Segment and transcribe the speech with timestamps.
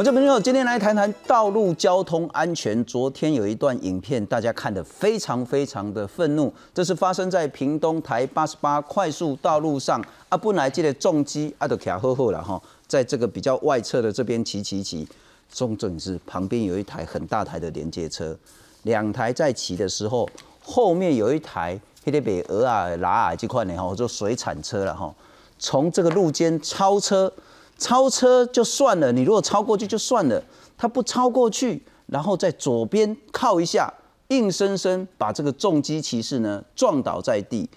[0.00, 2.82] 我这朋友今天来谈谈道路交通安全。
[2.86, 6.50] 昨天有一段影片，大家看得非常非常的愤怒。
[6.72, 12.58] 这是发生在屏东台八十八快速道路上啊，本来这个重机啊都卡好好了哈，
[12.88, 15.06] 在这个比较外侧的这边骑骑骑，
[15.52, 18.34] 重点是旁边有一台很大台的连接车，
[18.84, 20.26] 两台在骑的时候，
[20.64, 25.14] 后面有一台黑得北鹅啊拉啊这块呢哈，就水产车了哈，
[25.58, 27.30] 从这个路肩超车。
[27.80, 30.40] 超车就算了，你如果超过去就算了，
[30.76, 33.92] 他不超过去，然后在左边靠一下，
[34.28, 37.68] 硬生生把这个重机骑士呢撞倒在地。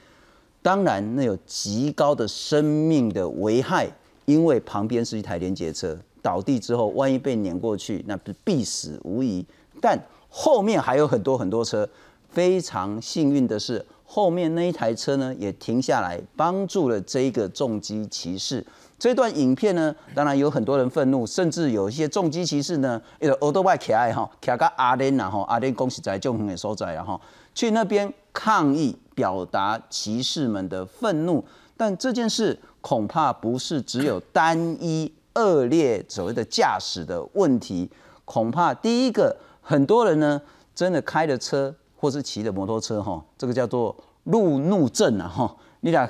[0.61, 3.89] 当然，那有极高的生命的危害，
[4.25, 9.45] 因为旁边是一台连接车，倒地之后，万一被碾过去，那是必死无疑。
[9.81, 9.97] 但
[10.29, 11.87] 后面还有很多很多车，
[12.29, 18.65] 非常幸运的是，后面那一台车呢也停下来，帮助了这一个重机骑士。
[19.03, 27.19] 这段影片呢，当然有很多人愤怒，甚至有一些重机骑士呢，有耳朵外卡爱哈，卡个阿莲呐哈，阿莲恭喜在就很所在啊哈，
[27.53, 31.43] 去那边抗议，表达骑士们的愤怒。
[31.75, 37.91] 但这件事恐怕不是只有单一恶劣所谓的驾驶的问题，
[38.23, 40.41] 恐怕第一个很多人呢，
[40.73, 43.93] 真的开着车或是骑着摩托车哈，这个叫做
[44.23, 45.53] 路怒症啊哈。
[45.85, 46.07] 你俩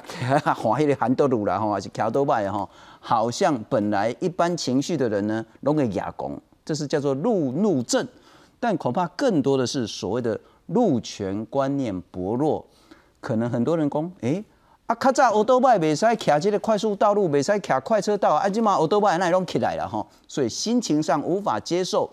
[0.53, 8.07] 滑迄个韩德路啦吼，还是桥多拜吼，好像本来一般情绪的人呢，拢会哑公，这是叫做路怒症。
[8.59, 12.63] 但恐怕更多的是所谓的路权观念薄弱。
[13.19, 14.45] 可能很多人讲，诶，
[14.85, 22.07] 啊，较早奥多拜未使骑这个快速道路，未使骑快车道，啊，即嘛奥多拜那拢起来了吼，所以心情上无法接受。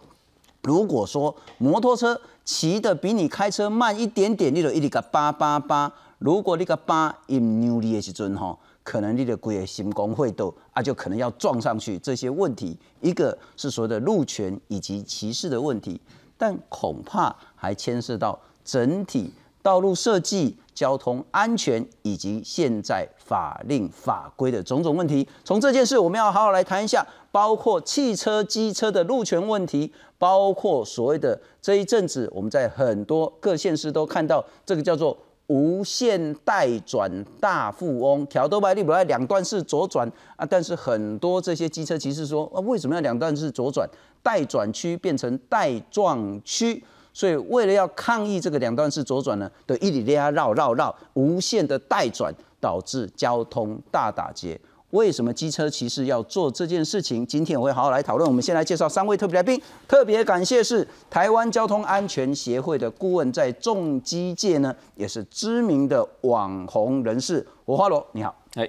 [0.63, 5.93] 如果说摩托车骑的比你开车慢一点点，你就一直个叭叭叭。
[6.21, 11.99] 如果你个巴因扭力的时阵吼，可能你的规个心功会斗啊，就可能要撞上去。
[11.99, 15.99] 这些问题，一个是所谓的路权以及歧视的问题，
[16.37, 19.33] 但恐怕还牵涉到整体
[19.63, 25.27] 道路设计、交通安全以及现在法令法规的种种问题。
[25.43, 35.17] 从这件事，我们要好好来谈一下，包括汽车、机车的路权问题，包括所谓的这一阵子我们在很多各县市都看到这个叫做。
[35.51, 40.47] 无限带转大富翁，挑都白利不来两段式左转啊！
[40.49, 43.89] 但是很多这些机车骑士说啊，为什么要两段式左转？
[44.23, 46.81] 带转区变成带撞区，
[47.13, 54.61] 所以为了要抗议这个两段式左转呢，的一里列绕绕绕，无限的带转，导致交通大打劫。
[54.91, 57.25] 为什么机车骑士要做这件事情？
[57.25, 58.29] 今天我会好好来讨论。
[58.29, 67.47] 我们先来介绍三位特别来宾，特别感谢是台湾交通安全协会的顾问，在重机界呢也是知名的网红人士。
[67.65, 68.35] 我花罗，你好。
[68.55, 68.69] 哎，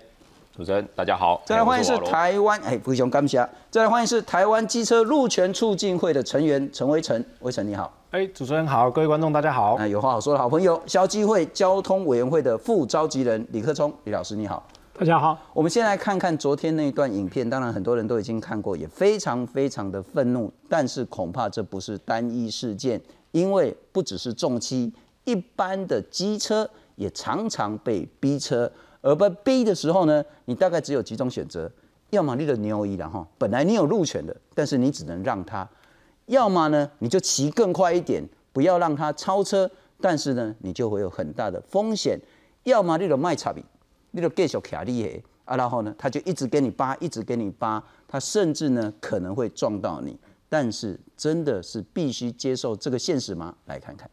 [0.55, 1.41] 主持人大家好。
[1.43, 3.37] 再来欢迎是台湾，哎，不雄感谢。
[3.71, 7.91] 再来欢迎是台湾机车路权促进会的成员陈威成，威成你好。
[8.11, 9.75] 哎，主持人好，各位观众大家好。
[9.79, 14.63] 那有话好说的好朋友，消基会交通委员会的副召集人李克聪，李老师你好。
[14.93, 17.49] 大家好，我们先来看看昨天那一段影片。
[17.49, 20.51] 当然，很多人都已经看过，也非常非常的愤怒。
[20.69, 24.93] 但是恐怕这不是单一事件，因为不只是重机，
[25.23, 28.71] 一般的机车也常常被逼车。
[29.01, 31.71] 而被逼的时候呢，你大概只有几种选择：
[32.11, 35.67] 要么你的牛一然后本来你有路权的，但是你只能让他；
[36.27, 38.23] 要么呢，你就骑更快一点，
[38.53, 42.19] 不要让他超车，但是呢，你就会有很大的风险；
[42.65, 43.63] 要么你的卖差比。
[44.11, 50.17] 你就继续卡你的啊，然后呢，他就一直给你扒，一直给你扒，他甚至呢可能会撞到你。
[50.47, 53.55] 但是真的是必须接受这个现实吗？
[53.65, 54.09] 来看看。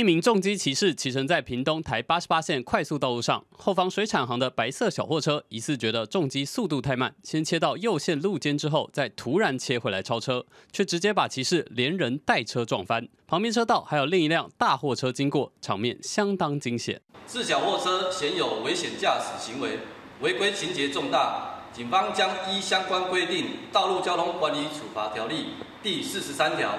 [0.00, 13.06] 一名重机骑士骑乘在屏东台八十八线快速道路上，后方水产行的白色小货车疑似觉得重机速度太慢，先切到右线路肩之后，再突然切回来超车，却直接把骑士连人带车撞翻。
[13.26, 16.98] 旁边车道还有另一辆大货车经过，场面相当惊险。
[17.28, 19.80] 是小货车显有危险驾驶行为，
[20.22, 25.34] 违规情节重大，警方将依相关规定《道路交通管理处罚条例》
[25.82, 26.72] 第四十三条，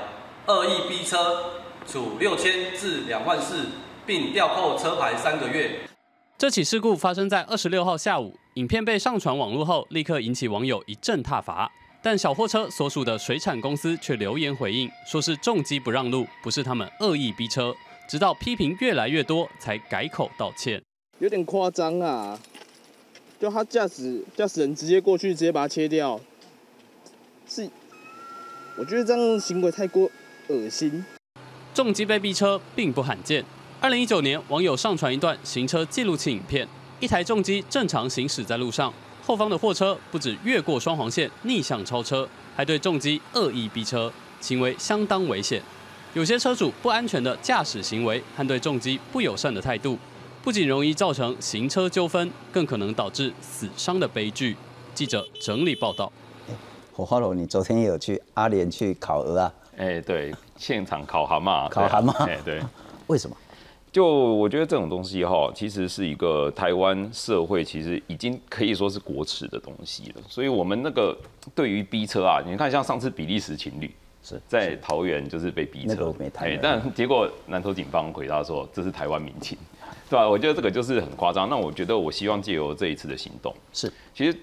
[0.48, 1.61] 恶意逼车。
[1.92, 3.66] 处六千至两万四，
[4.06, 5.78] 并吊扣车牌三个月。
[6.38, 11.70] 这起事故发生在二十六号下午，影片被上传网络后，立刻引起网友一阵挞伐。
[12.02, 17.76] 但小货车所属的水产公司却留言回应，说是重机不让路，不是他们恶意逼车。
[18.08, 20.82] 直到批评越来越多，才改口道歉。
[21.20, 22.40] 有点夸张啊！
[23.38, 26.20] 就他驾驶驾驶人直接过去，直接把它切掉，
[27.48, 27.70] 是
[28.78, 30.10] 我觉得这样行为太过
[30.48, 31.06] 恶心。
[31.74, 33.44] 重机被逼车并不罕见。
[33.80, 36.68] 二零一九年，网友上传一段行车记录器影片，
[37.00, 38.94] 一台重机正常行驶在路上，
[39.26, 45.62] 后方的货车不止越过双黄线逆向超车，还对重机恶意逼车，行为相当危险。
[46.14, 49.98] 有些车主不安全的驾驶行为和对重机不友善的态度，
[50.44, 54.58] 不仅容易造成行车纠纷，更可能导致死伤的悲剧。
[54.94, 56.12] 记者整理报道。
[56.92, 59.54] 火花龙，你昨天也有去阿联去烤鹅啊？
[59.78, 62.62] 哎、对，现场烤蛤蟆，烤蛤蟆哎、对，
[63.08, 63.36] 为什么？
[63.92, 70.22] 就我觉得这种东西哈，其实是一个台湾社会其实已经可以说是国耻的东西了。
[70.30, 71.18] 所以我们那个
[71.56, 73.92] 对于逼车啊，你看像上次比利时情侣
[74.24, 79.58] 是在桃园就是被逼车，哎但结果南投警方回答说这是台湾民情，
[80.12, 81.50] 对吧、我觉得这个就是很夸张。
[81.50, 83.92] 那我觉得我希望借由这一次的行动，是。
[84.14, 84.38] 其实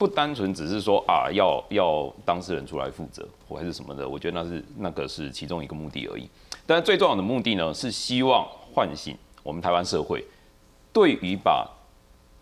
[0.00, 6.26] 不单纯只是说啊，要要当事人出来负责，或还是什么的，我觉得那是那个是其中一个目的而已。
[6.64, 10.24] 但最重要的目的呢，是希望唤醒我们台湾社会
[10.90, 11.68] 对于把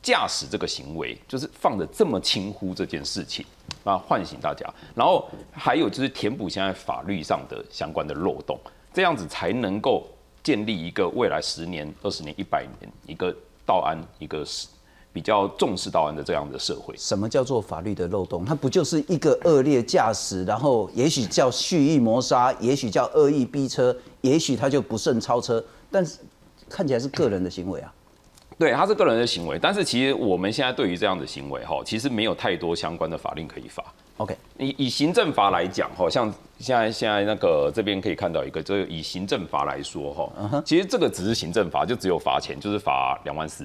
[0.00, 3.44] 驾驶这个行为，就是放的这么轻忽这件事情
[3.82, 4.64] 啊，唤醒大家。
[4.94, 8.56] 然后还有就是填补现在法律上的相关的漏洞，
[8.94, 10.06] 这样子才能够
[10.44, 13.34] 建立一个未来十年、二十年、一百年一个
[13.66, 14.44] 道安一个
[15.12, 16.94] 比较重视道安的这样的社会。
[16.96, 18.44] 什么叫做法律的漏洞？
[18.44, 26.18] 它不就是一个恶劣驾驶，然后也许叫蓄意谋杀，也许叫恶意逼车，也许他就不慎超车，但是
[26.68, 27.92] 看起来是个人的行为啊。
[28.58, 33.84] 对，他是个人的行为，但是其实我们现在对于这样的行为哈，其实没有太多相关的法令可以罚。
[34.16, 36.28] OK，以以行政法来讲，哈，像
[36.58, 43.64] 现在现在那个这边可以看到一个，就是以行政法来说，哈，其实这个只是行政法，就只有罚钱，就是罚两万四，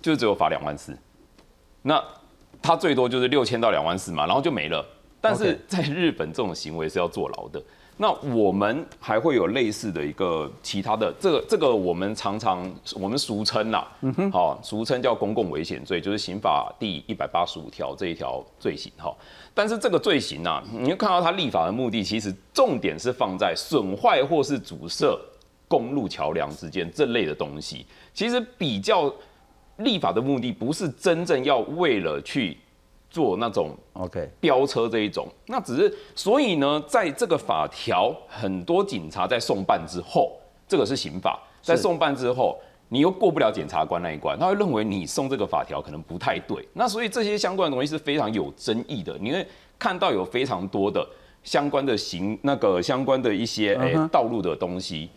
[0.00, 0.96] 就是只有罚两万四。
[1.82, 2.02] 那
[2.60, 4.84] 他最多就是六千到两万四嘛，然后就没了。
[5.20, 7.62] 但是在日本，这种行为是要坐牢的。
[8.00, 13.90] 那我们还会有类似的一个其他的，这个这个我们常常我们俗称啦，
[14.32, 19.12] 好、俗称叫公共危险罪，就是刑法第一百八十五条这一条罪行哈。
[19.52, 25.18] 但是这个罪行啊，你会看到它立法的目的，其实重点是放在损坏或是阻塞
[25.66, 27.84] 公路桥梁之间这类的东西。
[28.14, 29.12] 其实比较
[29.78, 32.56] 立法的目的，不是真正要为了去
[33.10, 40.32] 做那种 OK，飙车这一种，那只是所以呢，在这个法条，很多警察在送办之后，
[40.68, 42.58] 这个是刑法，在送办之后，
[42.88, 49.46] 你又过不了检察官那一关，他会认为你送这个法条可能不太对，那所以这些相关的东西是非常有争议的，你会
[49.78, 51.06] 看到有非常多的
[51.42, 55.08] 相关的行那个相关的一些诶、道路的东西。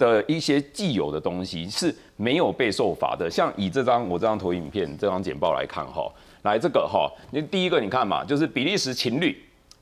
[0.00, 6.10] 的一些既有的东西是没有被受罚的，像以这张我这张投影片、这张简报来看哈，
[6.42, 9.36] 来这个哈，你第一个你看嘛，就是比利时情侣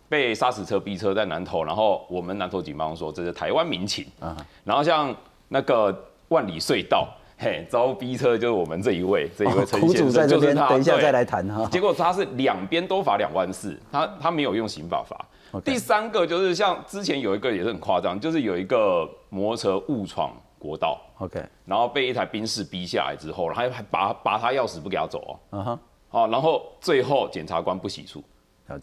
[0.08, 5.14] 被砂石车逼车在南投，然后我们南投警方说这是台湾民情啊，然后像
[5.48, 5.96] 那个
[6.28, 7.08] 万里隧道。
[7.40, 10.68] 嘿，遭逼车就是我们这一位，这一位陈苦先生，主在这边，就是他。
[10.70, 11.68] 等一下再来谈哈。
[11.70, 15.16] 结果他是两边都罚两万四，他他没有用刑法罚。
[15.64, 25.78] 第三个就是像之前有一个也是很夸张，就是有一个摩托车误闯国道，OK，然后被一台宾士逼下来之后，然后还拔拔他钥匙不给他走哦，嗯哼，
[26.08, 28.22] 好，然后最后检察官不起诉。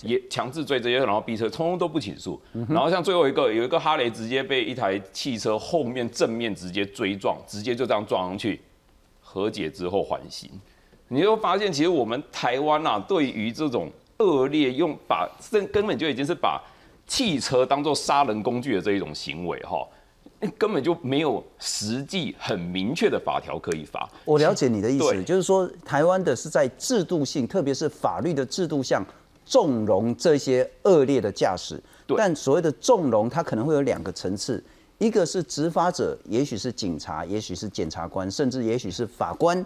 [0.01, 8.59] 也强制追这些，然后逼车通通都不起诉，嗯然后像最后一个有一个哈雷直接被一台汽车后面正面直接追撞，直接就这样撞上去，
[9.21, 10.49] 和解之后缓刑，
[11.07, 16.61] 你就发现其实我们台湾啊，对于这种恶劣用把这根本就已经是把
[17.07, 19.87] 汽车当做杀人工具的这一种行为哈。
[20.59, 24.07] 根本就没有实际很明确的法条可以罚。
[24.25, 29.03] 我了解你的意思，就是说台湾的是在制度性，特别是法律的制度上
[29.43, 31.81] 纵容这些恶劣的驾驶。
[32.05, 34.63] 对但所谓的纵容，它可能会有两个层次，
[34.99, 39.65] 一个是执法者，也许是警察，也许是检察官，甚至也许是法官。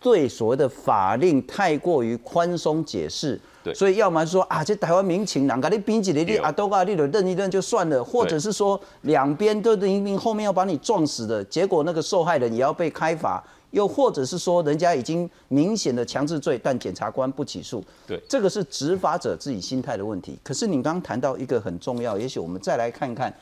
[0.00, 3.74] 对所谓的法令太过于宽松解释，对。
[3.74, 6.36] 所以要么说啊，这台湾民情，人家你冰起来，你对。
[6.38, 18.20] 啊都啊，你就认一认就算了，或者是说两边都明明后面要把你撞死的，结果那个受害人也要被开罚，又或者是说人家已经明显的强制罪，但检察官不起诉，对。
[18.28, 20.38] 这个是执法者自己心态的问题。
[20.42, 23.32] 可是你刚刚谈到一个很重要，也许我们再来看看，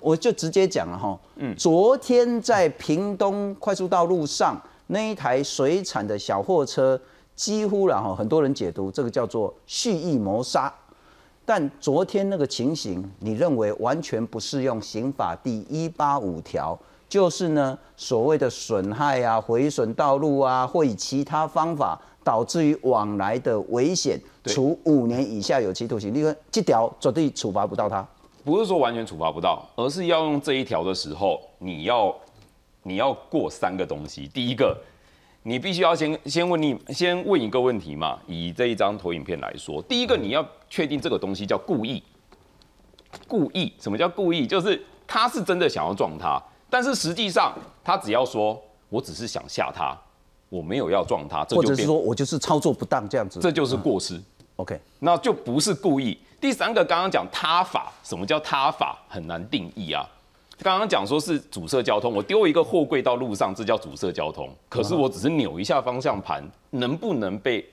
[0.00, 7.00] 我就直接讲了哈，嗯，昨天在屏东快速道路上那一台水产的小货车，
[7.36, 10.72] 几乎然后很多人解读这个叫做蓄意谋杀。
[11.44, 26.14] 但昨天那个情形，你认为完全不适用刑法第一八五条，就是呢所谓的损害啊、毁损道路啊，或以其他方法导致于往来的危险，处五年以下有期徒刑。
[26.14, 28.06] 你看这条绝对处罚不到他。
[28.42, 32.14] 不是说完全处罚不到，而是要用这一条的时候，你要
[32.82, 34.26] 你要过三个东西。
[34.28, 34.74] 第一个，
[35.46, 38.18] 你必须要先先问你先问一个问题嘛。
[38.26, 42.02] 以这一张投影片来说，第一个你要确定这个东西叫故意。
[43.28, 44.46] 故意，什么叫故意？
[44.46, 49.96] 就是他是真的想要撞他，但是实际上他只要说我只是想吓他，
[50.48, 53.38] 我没有要撞他，或者说我就是操作不当这样子。
[53.38, 54.20] 这就是过失。
[54.56, 56.18] OK，那就不是故意。
[56.40, 58.98] 第三个，刚刚讲他法，什么叫他法？
[59.08, 60.08] 很难定义啊。
[60.62, 64.48] 刚刚讲说是阻塞交通，我丢一个货柜到路上，这叫阻塞交通。
[64.68, 67.64] 可是我只是扭一下方向盘，能不能被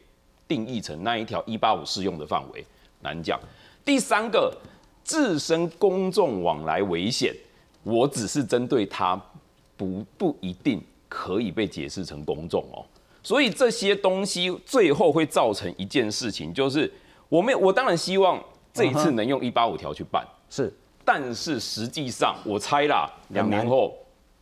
[0.48, 2.66] 定义成那一条一八五适用的范围？
[3.02, 3.40] 难讲。
[3.86, 4.54] 第三个，
[5.04, 7.34] 自身公众往来危险，
[7.84, 9.20] 我只是针对它，
[9.78, 12.86] 不不一定可以被解释成公众哦。
[13.24, 16.92] 所以这些东西最后会造成一件事情，就是
[17.30, 20.74] 我们我当然希望这一次能用一八五条去办，是
[21.04, 23.94] 但是实际上我猜啦，两年后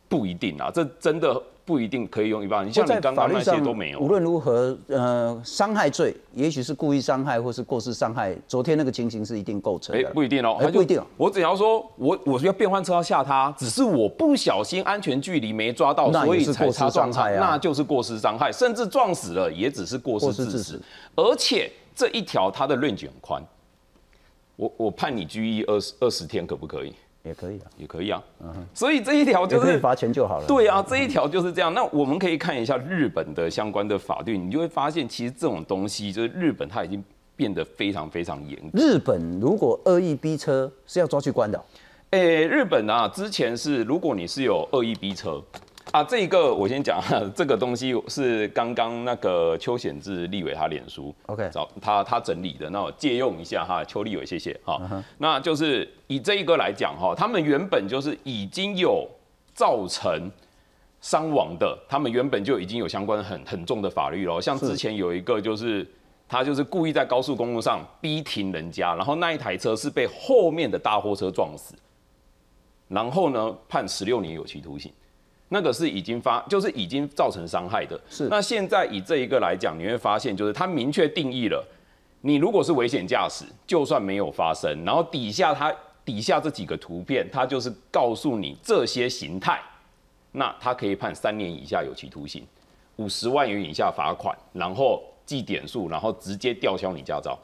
[0.08, 2.64] 不一定啦，这真的不一定可以用一八五。
[2.64, 10.10] 你像你刚刚那些都没有无，论如何，呃，伤害罪也许是故意伤害或是过失伤害，昨天那个情形是一定构成哎、的。
[10.10, 20.82] 不一定哦、他就哎不一定哦我只要说我我要变换车要吓他，只是我不小心安全距离没抓到，所以才擦撞他，伤害啊那就是过失伤害，甚至撞死了也只是过失致致死死。
[21.14, 23.40] 而且这一条它的 range 很宽，
[24.60, 26.92] 我我判你拘役二十二十天可不可以？
[27.22, 28.22] 也可以啊，也可以啊。
[28.42, 30.46] 嗯所以这一条就是罚钱就好了。
[30.46, 31.72] 对啊，这一条就是这样。
[31.72, 37.02] 那我们可以看一下日本的相关的法律，你就会发现，其实这种东西就是日本它已经
[37.36, 38.58] 变得非常非常严。
[38.74, 41.62] 日本如果恶意逼车是要抓去关的哦、
[42.10, 45.42] 诶、日本啊，之前是如果你是有恶意逼车
[45.92, 47.02] 啊，这个我先讲，
[47.34, 54.80] 这个东西是刚刚那个邱显志立委他脸书 OK 找他他整理的，那我借用一下哈，邱立伟谢谢哈。
[54.90, 59.08] 嗯那就是以这一个来讲哈，他们原本就是已经有
[59.52, 60.30] 造成
[61.00, 65.86] 伤亡的，他们原本就已经有相关很很重的法律了，像之前有一个就是。
[66.32, 71.74] 他就是故意在高速公路上逼停人家，然后那一台车是被后面的大货车撞死，
[72.86, 74.92] 然后呢判十六年有期徒刑，
[75.52, 78.00] 那个是已经发，就是已经造成伤害的。
[78.08, 81.66] 是那现在以这一个来讲，你会发现就是它明确定义了，
[82.20, 89.60] 你如果是危险驾驶，就算没有发生，然后底下它底下这几个图片，它就是告诉你这些形态，
[90.30, 92.46] 那它可以判三年以下有期徒刑，
[92.96, 97.36] 五十万元以下罚款，然后记点数，然后直接吊销你驾照，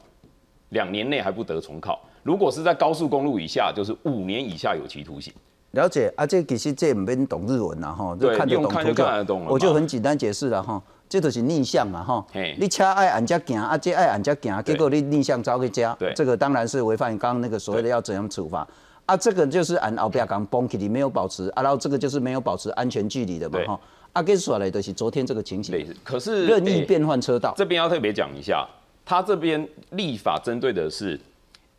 [0.69, 2.01] 两年内还不得重考。
[2.23, 5.33] 如果是在高速公路以下，就是五年以下有期徒刑。
[5.77, 12.25] 了解啊，这其实这唔免懂日文啦哈，就对看得懂图看得懂了我就很简单解释了哈，这就是逆向嘛哈，
[12.59, 18.67] 你车爱按这行，啊这爱按这行，结果你逆向走去家，这个当然是违反刚刚那个所谓的要怎样处罚。
[19.05, 23.65] 啊，这个就是按后边讲崩起，你没有保持啊，然后这个就是没有保持安全距离的嘛对。
[23.65, 23.79] 哈。
[24.11, 28.67] 啊，跟说来的是昨天这个情形，可是任意变换车道，这边要特别讲一下，
[29.05, 31.17] 他这边立法针对的是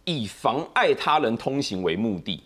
[0.05, 2.43] 以妨碍他人通行为目的，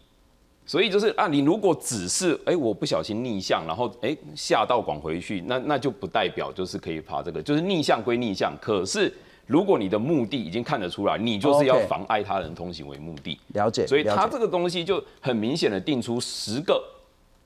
[0.64, 9.12] 所以就是啊，你如果只是哎、我不小心逆向，然后哎下道广回去，那那就不代表就是可以爬这个，就是逆向归逆向，可是
[9.46, 16.82] 如果你的目的已经看得出来，你就是要妨碍他人通行为目的，了解，所以他这个东西就很明显的定出十个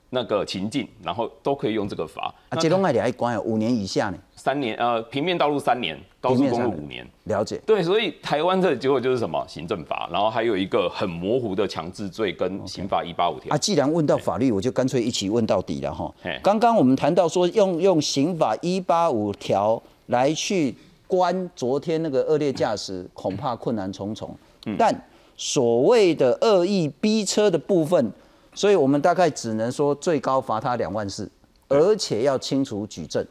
[0.09, 2.27] 那个情境，然后都可以用这个罚。
[2.27, 7.05] 啊，那这拢爱来关有，五年以下呢，三年呃平面道路三年，高速公路五年。
[7.25, 7.59] 了解。
[7.65, 13.57] 对，所以台湾的结果就是什么行政法，然后还有一个很模糊的强制罪跟刑法一八五条啊，。
[13.57, 16.39] 既然问到法律，我就干脆一起问到底了哈嘿。
[16.41, 20.73] 刚刚我们谈到说用用刑法一八五条来去
[21.05, 24.33] 关昨天那个恶劣驾驶，恐怕困难重重。
[24.65, 24.93] 嗯但
[25.35, 28.11] 所谓的恶意逼车的部分，
[28.57, 31.29] 所以我们大概只能说最高罚他两万四，
[31.67, 33.23] 而且要清除举证。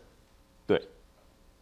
[0.64, 0.80] 对，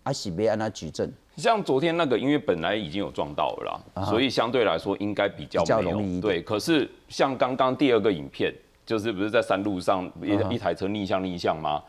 [0.03, 8.55] 阿，喜别安他举证，像昨天那个，因为本来已经有撞到了啦，所以相对来说应该比较比较没有容易对，可是像刚刚第二个影片，
[8.85, 11.83] 就是不是在山路上一嗯一台车逆向逆向吗？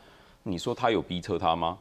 [0.43, 1.77] 你说他有逼车他吗？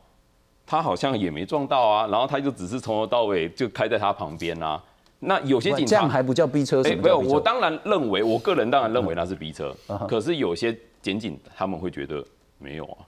[0.67, 4.83] 他好像也没撞到啊，然后他就只是从头到尾就开在他旁边啊。
[5.27, 6.83] 那有些警察这样还不叫逼车？
[6.83, 7.19] 哎、没有？
[7.19, 12.25] 我当然认为，我个人当然认为那是逼车，嗯可是有些检警他们会觉得
[12.59, 12.99] 没有啊，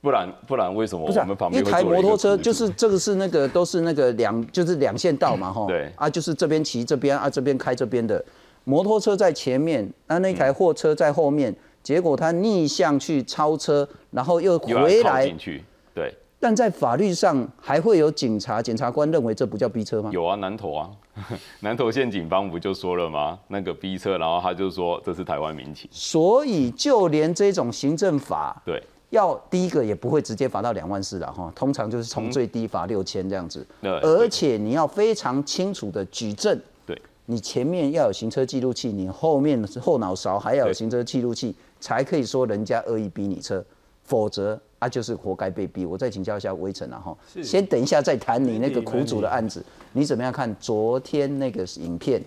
[0.00, 8.22] 不然不然为什么我们旁，边会做了一台摩托车就是这个是那个都是那个两就是两线道嘛哈，对啊就是这边骑这边啊这边开这边的，
[8.64, 15.62] 摩托车在前面，那那台货车在后面，结果他逆向去超车，然后又回来进，去，
[15.94, 20.10] 对，但在法律上还会有警察检察官认为这不叫逼车吗？
[20.12, 20.90] 有啊，南投啊，
[21.60, 23.38] 南投县警方不就说了吗？
[23.48, 43.62] 那个逼车，然后他就说这是台湾民情，所以就连这种行政法对，要第一个也不会直接罚到两万四了哈，通常就是从最低罚六千这样子，对而且你要非常清楚的举证，对，你前面要有行车记录器，你后面后脑勺还要有行车记录器，才可以说人家恶意逼你车，
[44.02, 45.86] 否则啊就是活该被逼。
[45.86, 52.20] 我再请教一下微臣啊哈，先等一下再谈你那个苦主的案子，你怎么样看昨天那个影片，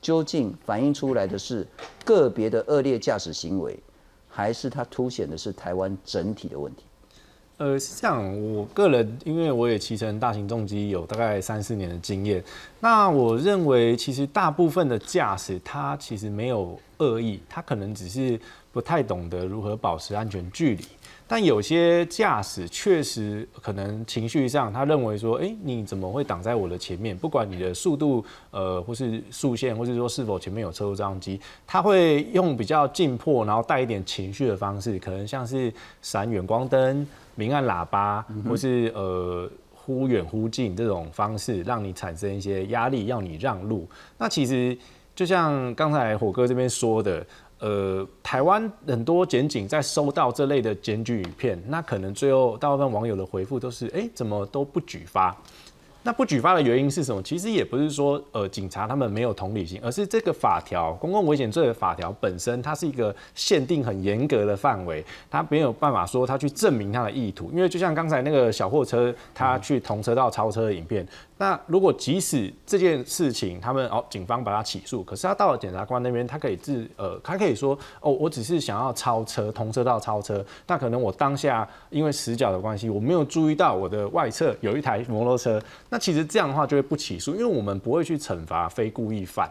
[0.00, 1.66] 究竟反映出来的是
[2.06, 3.78] 个别的恶劣驾驶行为，
[4.26, 6.84] 还是它凸显的是台湾整体的问题？
[7.58, 12.42] 呃，是这样，我个人因为我也骑乘大型重机有大概三四年的经验，
[12.80, 18.38] 那我认为其实大部分的驾驶它其实没有恶意，他可能只是
[18.72, 20.84] 不太懂得如何保持安全距离。
[21.30, 27.14] 但有些驾驶确实可能情绪上，他认为说，哎、你怎么会挡在我的前面？
[27.14, 43.86] 不管你的速度，呃，或是速线，或是说是否前面有车路障机，他会用比较紧迫，然后带一点情绪的方式，可能像是闪远光灯、明暗喇叭，或是呃忽远忽近这种方式，让你产生一些压力，要你让路。
[44.16, 44.76] 那其实
[45.18, 47.26] 就像刚才火哥这边说的，
[47.58, 55.36] 呃，台湾很多检警在收到这类的检举影片，那可能最后大部分网友的回复都是，哎、怎么都不举发？
[56.04, 57.20] 那不举发的原因是什么？
[57.20, 67.50] 其实也不是说呃警察他们没有同理心，而是这个法条公共危险罪的法条本身，它是一个限定很严格的范围，它没有办法说他去证明他的意图。
[67.52, 71.06] 因为就像刚才那个小货车他去同车道超车的影片，
[71.38, 89.48] 那如果即使这件事情他们哦警方把他起诉，可是他到了检察官那边，他可以自呃他可以说哦我只是想要超车同车道超车，那可能我当下因为死角的关系，我没有注意到我的外侧有一台摩托车，那其实这样的话就会不起诉，因为我们不会去惩罚非故意犯，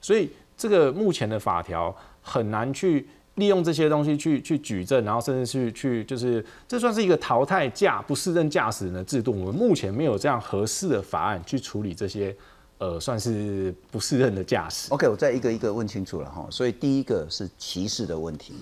[0.00, 3.08] 所以这个目前的法条很难去。
[3.40, 9.32] 利用这些东西去去举证，然后甚至去去就是这算是一个淘汰驾不适任驾驶人的制度。
[9.32, 12.36] 我们目前没有这样合适的法案去处理这些
[12.78, 14.92] 呃算是不适任的驾驶。
[14.92, 16.46] OK，我再一个一个问清楚了哈。
[16.50, 18.54] 所以第一个是歧视的问题，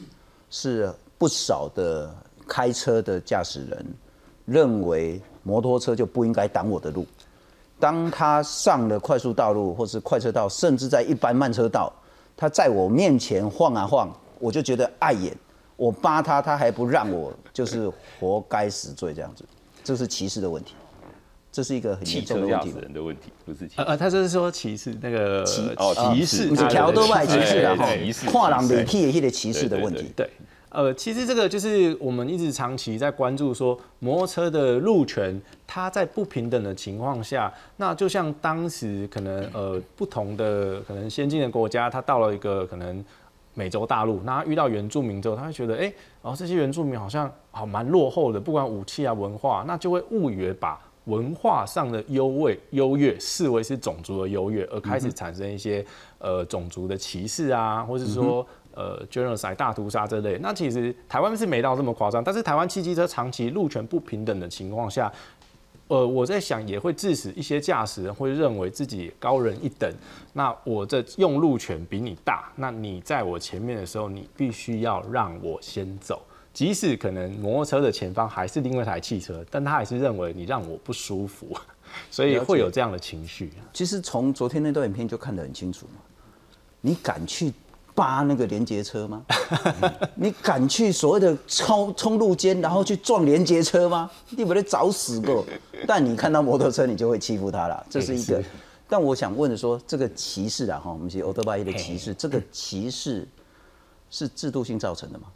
[0.49, 2.15] 是不少的
[2.47, 3.85] 开车的驾驶人
[4.47, 7.05] 认为摩托车就不应该挡我的路。
[7.81, 11.93] 当他上了快速道路或是快车道，甚至在一般慢车道，
[12.37, 15.37] 他在我面前晃啊晃，我就觉得碍眼。
[15.77, 19.45] 我扒他，他还不让我，就是活该死罪这样子。
[19.85, 20.75] 这是歧视的问题，
[21.53, 22.75] 这是一个很汽严重的问题。
[22.81, 25.45] 人的问题，不是歧呃呃，他就是说歧视那个
[25.77, 30.13] 哦歧视，不是他的桥都卖歧视啦哈对歧视，跨人美屁的那个歧视的问题。
[30.17, 30.29] 对，
[30.71, 43.03] 呃，其实这个就是我们一直长期在关注说，摩托车的路权，它在不平等的情况下，那就像当时可能呃不同的可能先进的国家，它到了一个可能
[43.59, 45.93] 美洲大陆，那他遇到原住民之后，他会觉得，哎、
[46.23, 55.85] 然后这些原住民好像好蛮落后的，不管武器啊文化，那就会误以为把文化上的优位优越视为是种族的优越，而开始产生一些、
[56.19, 58.47] 呃种族的歧视啊，或是说。
[58.75, 65.13] 呃，genocide 大屠杀这类，那其实台湾是没到这么夸张，但是台湾汽机车长期路权不平等的情况下，
[65.89, 69.91] 呃，我在想也会致使一些驾驶人会认为自己高人一等。
[70.33, 76.23] 那我的用路权比你大，那你在我前面的时候，你必须要让我先走。
[76.53, 81.57] 即使可能摩托车的前方还是另外一台汽车，但他还是认为你让我不舒服，
[82.11, 83.53] 所以会有这样的情绪。
[83.73, 86.01] 其实从昨天那段影片就看得很清楚嘛，
[86.81, 87.53] 你敢去
[87.99, 89.25] 扒那个连接车吗？
[90.15, 94.09] 你敢去所谓的超冲路肩，然后去撞连接车吗？
[94.31, 95.45] 你不得找死过？
[95.85, 98.41] 但你看到摩托车，你就会欺负他了， 这是一个。
[98.89, 103.27] 但我想问的说，这个歧视啊，哈，我们是欧德巴伊的歧视，这个歧视
[104.09, 105.27] 是制度性造成的吗？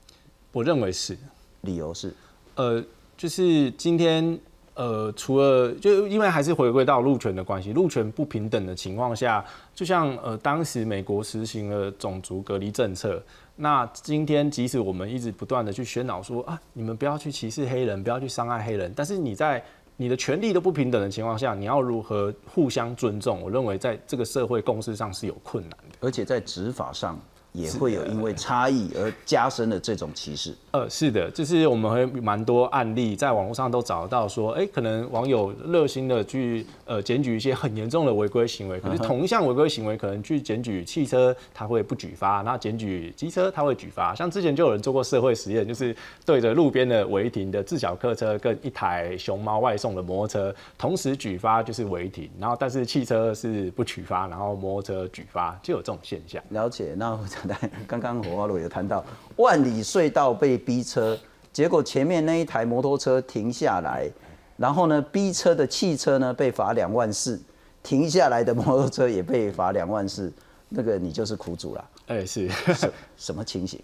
[0.52, 1.18] 我认为是。
[1.62, 2.12] 理由是，
[2.56, 2.84] 呃，
[3.16, 4.36] 就是今天
[4.74, 13.22] 呃，除了就因为还是回归到路权的关系，路权不平等的情况下，就像呃当时美国实行了种族隔离政策，
[13.56, 19.62] 那今天即使我们一直不断的去宣导说啊，你们不要去歧视黑人，不要去伤害黑人，但是你在
[19.98, 23.42] 你的权利都不平等的情况下，你要如何互相尊重？
[23.42, 25.98] 我认为在这个社会共识上是有困难的。
[26.00, 27.20] 而且在执法上
[27.52, 30.54] 也会有因为差异而加深了这种歧视。
[30.72, 44.14] 呃，是的，就是我们会蛮多案例在网络上都找到，说，哎、可能网友热心的去呃检举一些很严重的违规行为，可是同一项违规行为，可能去检举汽车，他会不举发，那检举机车他会举发。
[44.14, 56.42] 像之前就有人做过社会实验，就是对着路边的违停的自小客车跟一台熊猫外送的摩托车同时举发，就是违停，然后但是汽车是不举发，然后摩托车举发，就有这种现象。
[56.48, 57.26] 了解，那我
[57.86, 59.04] 刚刚火花路有谈到
[59.36, 61.18] 万里隧道被逼车，
[61.52, 64.08] 结果前面那一台摩托车停下来，
[64.56, 67.40] 然后呢逼车的汽车呢被罚两万四，
[67.82, 70.32] 停下来的摩托车也被罚两万四，
[70.68, 71.90] 那个你就是苦主了。
[72.06, 72.50] 哎、是。
[73.16, 73.80] 什么情形？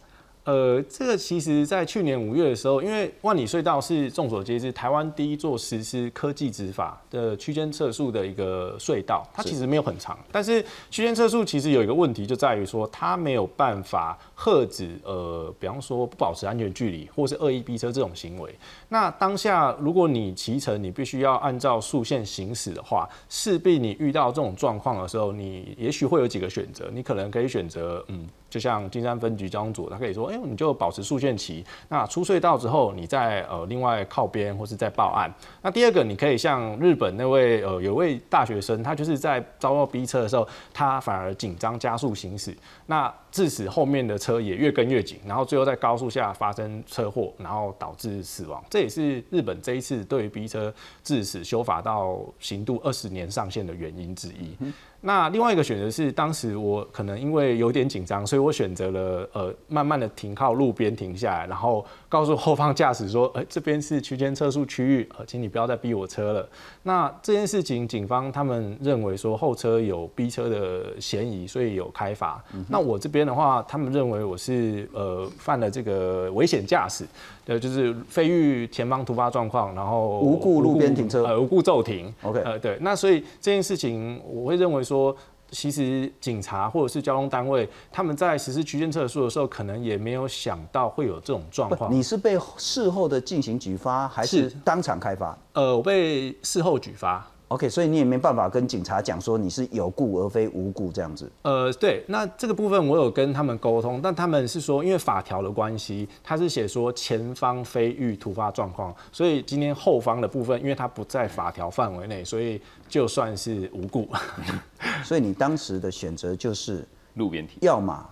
[0.48, 18.58] 呃，这个其实，在去年五月的时候，因为万里隧道是众所皆知台湾第一座实施科技执法的区间测速的一个隧道，它其实没有很长，但是区间测速其实有一个问题，就在于说它没有办法遏止呃，比方说不保持安全距离或是恶意逼车这种行为。
[18.88, 28.26] 那当下如果你骑乘，你必须要按照速线行驶的话，势必你遇到这种状况的时候，你也许会有几个选择，你可能可以选择嗯。
[28.50, 31.64] 就像金山分局交通组，他可以说，哎、你就保持速线骑。
[31.88, 35.30] 那出隧道之后，你再呃另外靠边或是再报案。
[35.62, 42.56] 那第二个，你可以像日本那位呃有位大学生，他就是在遭到逼车的时候，他反而紧张加速行驶，
[42.87, 48.62] 那致使后面的车也越跟越紧，然后最后在高速下发生车祸，然后导致死亡。
[48.70, 50.72] 这也是日本这一次对于逼车
[51.04, 54.56] 致死修法到刑度二十年上限的原因之一。
[55.00, 66.48] 那另外一个选择是，当时我可能因为有点紧张，所以我选择了呃慢慢的停靠路边停下来，然后告诉后方驾驶说，哎、这边是区间测速区域，呃，请你不要再逼我车了。
[66.82, 72.42] 那这件事情，警方他们认为说后车有逼车的嫌疑，所以有开罚。
[72.68, 77.06] 那我这边的话，他们认为我是呃犯了这个危险驾驶，
[77.48, 82.14] 呃，就是非遇前方突发状况，然后无故路边停车呃，无故骤停。
[82.22, 85.16] OK 呃，对，那所以这件事情，我会认为说，
[85.50, 91.90] 其实警察或者是交通单位，他们在实施区间测速的时候，可能也没有想到会有这种状，况。
[91.90, 97.26] 你是被事后的进行举发，还是是当场开发呃，我被事后举发。
[97.48, 101.30] ？OK，所以你也没办法跟警察讲说你是有故而非无故这样子。
[101.42, 114.08] 呃，对，那这个部分我有跟他们沟通，但他们是说，因为法条的关系，他是写说前方非遇突发状况，所以今天后方的部分，因为它不在法条范围内，所以就算是无故。
[115.02, 117.56] 所以你当时的选择就是，路边停。
[117.62, 118.06] 要么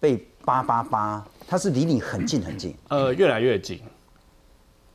[0.00, 3.78] 被八八八，它是离你很近很近呃，越来越近，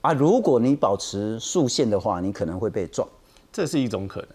[0.02, 0.12] 啊。
[0.12, 3.08] 如果你保持竖线的话，你可能会被撞。
[3.56, 4.30] 这是一种可能。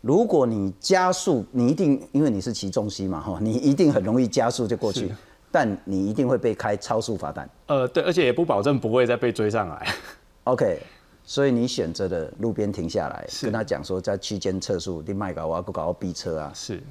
[0.00, 5.14] 如果你加速，你一定因为你是骑重机嘛哈，你一定很容易加速就过去，
[5.52, 7.48] 但你一定会被开超速罚单。
[7.68, 9.94] 呃，对，而且也不保证不会再被追上来。
[10.42, 10.80] OK，
[11.22, 16.50] 所以你选择的路边停下来，是跟他讲说在区间测速，你卖搞我要不搞逼车啊？
[16.52, 16.82] 是，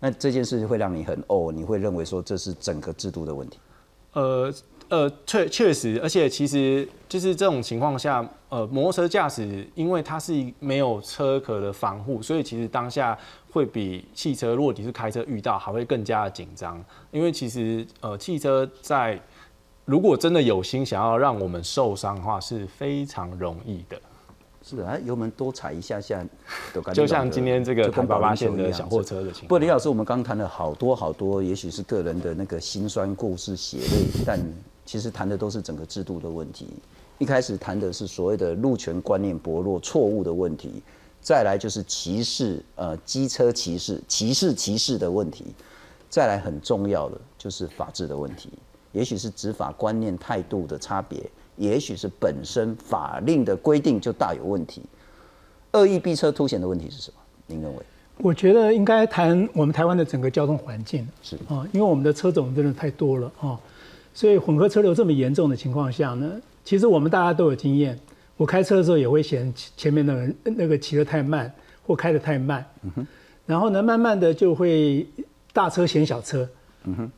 [0.00, 3.58] 那这件事会让你很哦，你会认为说这是整个制度的问题。
[4.14, 4.50] 呃
[4.88, 13.18] 呃，确确实，而且其实就是这种情况下，呃，摩托车驾驶因为它是没有车壳的防护，所以其实当下
[13.50, 16.78] 会比汽车，如果你是开车遇到，还会更加的紧张。
[17.10, 19.18] 因为其实呃，汽车在
[19.86, 23.98] 如果真的有心想要让我们受伤的话，是非常容易的。
[24.62, 26.22] 是的，哎，油门多踩一下下，
[26.92, 29.58] 就像今天这个就跟台八八保龄球一样线的小货车的情况不，过。
[29.60, 34.38] 李老师，我们刚谈了好多好多，也许是个人的那个辛酸故事、血泪，但
[34.84, 36.68] 其实谈的都是整个制度的问题。
[37.22, 40.82] 一开始谈的是所谓的路权观念薄弱、错误的问题，
[41.20, 45.44] 再来就是歧视，呃，机车歧视、歧视歧视的问题，
[46.10, 48.50] 再来很重要的就是法治的问题，
[48.90, 51.22] 也许是执法观念态度的差别，
[51.54, 54.82] 也许是本身法令的规定就大有问题。
[55.74, 57.16] 恶意逼车凸显的问题是什么？
[57.46, 57.82] 您认为？
[58.18, 63.56] 我觉得应该谈我们台湾的整个交通环境是啊，因为我们的车种真的太多了啊，
[64.12, 66.28] 所以混合车流这么严重的情况下呢，
[66.64, 67.98] 其实我们大家都有经验。
[68.36, 71.52] 我开车的时候也会嫌前面的人那个骑得太慢
[71.86, 72.64] 或开得太慢，
[73.46, 75.06] 然后呢，慢慢的就会
[75.52, 76.48] 大车嫌小车，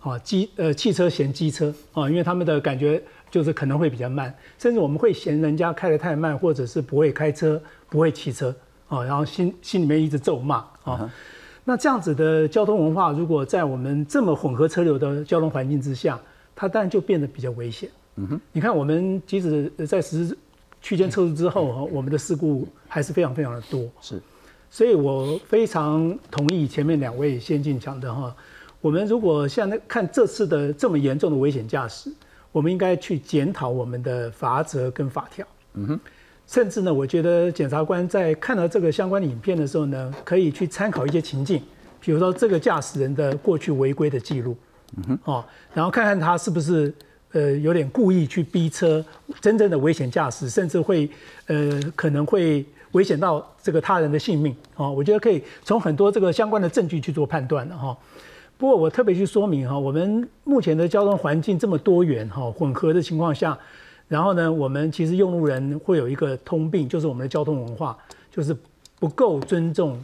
[0.01, 8.55] 啊，机呃汽车嫌机车啊，因为他们的感觉就是可能会比较慢，甚至我们会嫌人家开得太慢，或者是不会开车、不会骑车
[8.89, 11.11] 啊，然后心心里面一直咒骂啊。
[11.65, 16.21] 那这样子的交通文化，如果在我们这么混合车流的交通环境之下，
[16.55, 17.89] 它当然就变得比较危险。
[18.17, 20.39] 嗯哼，你看我们即使在实施
[20.81, 23.89] 区间测试之后，哈，我们的事故还是非常非常的多。
[24.01, 24.21] 是，
[24.71, 28.35] 所以我非常同意前面两位先进讲的哈，
[28.81, 32.13] 我们如果像那看这次的这么严重的危险驾驶，
[32.53, 35.47] 我们应该去检讨我们的法则跟法条。
[35.73, 36.01] 嗯哼，
[36.47, 41.61] 甚至呢，我觉得检察官在看到这个相关的影片的时候呢，可以去参考一些情境，
[42.01, 44.57] 比如说这个驾驶人的过去违规的记录，
[44.99, 46.95] 嗯哼，哦，然后看看他是不是
[47.35, 49.05] 呃有点故意去逼车，
[49.43, 51.07] 真正的危险驾驶，甚至会
[51.47, 54.93] 呃可能会危险到这个他人的性命啊、哦。
[54.93, 57.95] 我觉得可以从很多这个相关的证据去做判断的哈。
[58.57, 63.59] 不过我特别去说明哈，我们目前的交通环境这么多元哈混合的情况下，
[64.07, 67.99] 然后呢，我们其实用路人会有一个通病，就是我们的交通文化
[68.31, 68.57] 就是
[69.01, 70.01] 不够尊重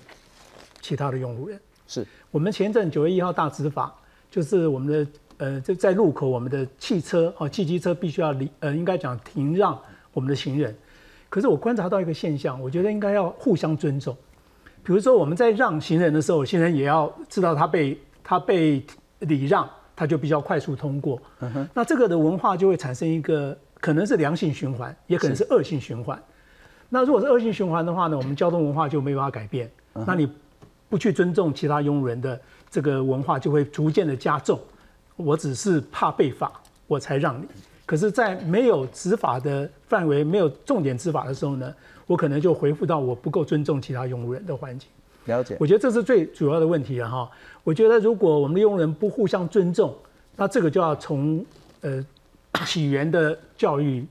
[0.80, 1.58] 其他的用路人。
[1.86, 3.94] 是我们前阵九月一号大执法，
[4.30, 5.10] 就是我们的
[5.40, 9.76] 呃，就在路口，我们的汽车哦，汽机车必须要离呃，应该讲停让
[10.12, 10.76] 我们的行人。
[11.30, 14.14] 可是我观察到一个现象，我觉得应该要互相尊重。
[14.84, 18.84] 比如说我们在让行人的时候，行人也要知道他被他被
[19.20, 21.18] 礼让，他就比较快速通过。
[21.72, 26.22] 那这个的文化就会产生一个可能是良性循环，也可能是恶性循环。
[26.90, 29.70] 那如果是恶性循环的话呢，我们交通文化就没办法改变。
[30.06, 30.30] 那你
[30.90, 34.60] 不去尊重其他拥人的这个文化，就会逐渐的加重。
[35.20, 36.50] 我只是怕被罚，
[36.86, 37.46] 我才让你。
[37.86, 41.74] 可是，在没有执法的范围、没有重点执法的时候呢，
[42.06, 44.88] 我可能就回复到我不够尊重其他用路人的环境。
[45.24, 45.56] 了解。
[45.58, 47.28] 我觉得这是最主要的问题了哈。
[47.64, 49.92] 我觉得如果我们的用人不互相尊重，
[50.36, 51.44] 那这个就要从
[51.80, 52.04] 呃
[52.64, 54.06] 起源的教育，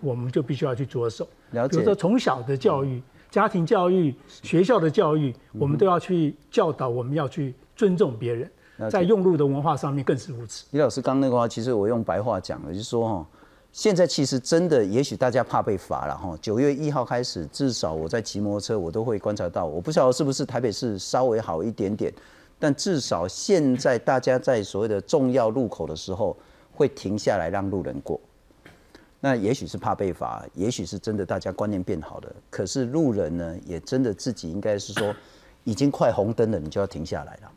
[0.00, 1.26] 我们就必须要去着手。
[1.52, 1.70] 了解。
[1.70, 8.50] 比如说从小的教育、家庭教育、学校的教育，我们都要去教导，我们要去尊重别人。
[8.90, 10.64] 在用路的文化上面更是如此。
[10.70, 13.26] 李老师刚那个话，其实我用白话讲了，就是说哈，
[13.72, 16.36] 现在其实真的，也许大家怕被罚了哈。
[16.40, 22.12] 九月一号开始，至少我在骑摩托车，我都会观察到，我不晓得是不是台北市稍微好一点点，
[22.58, 26.36] 但至少现在大家在所谓的重要路口的时候，
[26.74, 28.20] 会停下来让路人过。
[29.24, 32.32] 那也许是怕被罚，也许是真的大家观念变好了。
[32.50, 35.14] 可是路人呢，也真的自己应该是说，
[35.62, 37.52] 已经快红灯了，你就要停下来了。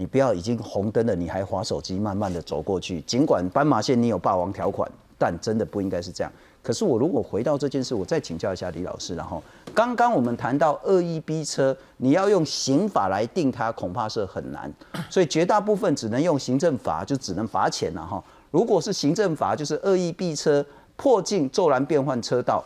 [0.00, 3.02] 你不要已经红灯了，你还划手机，慢慢的走过去。
[3.02, 6.32] 尽管斑马线你有霸王条款，但真的不应该是这样。
[6.62, 9.14] 可是我如果回到这件事，我再请教一下李老师。
[9.14, 9.42] 然后
[9.74, 14.72] 刚刚我们谈到恶意逼车，你要用刑法来定它，恐怕是很难。
[15.10, 18.24] 所以绝大部分只能用行政罚，就只能罚钱了哈。
[18.50, 20.64] 如果是行政罚，就是恶意逼车、
[20.96, 22.64] 破镜骤然变换车道。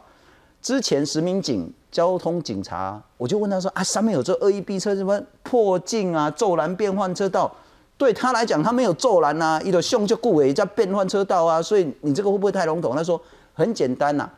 [0.65, 1.73] 之前实名警。
[1.95, 7.49] 交通警察，我就问他说：“啊，上面有这恶意逼车，什么破镜啊、骤然变换车道，
[7.97, 13.21] 对他来讲，他没有骤然呐，一个凶就故意叫变换车道啊，所以你这个会不会太笼统？”他说
[13.55, 14.29] ：“很简单呐，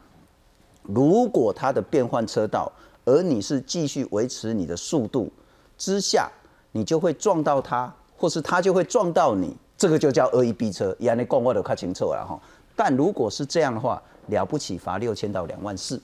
[0.83, 2.71] 如果他的变换车道，
[3.07, 5.33] 而你是继续维持你的速度
[5.79, 6.31] 之下，
[6.73, 10.95] 你就会撞到他，或是他就会撞到你，这个就叫恶意逼车。
[10.99, 12.39] 原来讲我都看清楚了哈。
[12.77, 15.99] 但如果是这样的话，了不起罚六千到两万四。”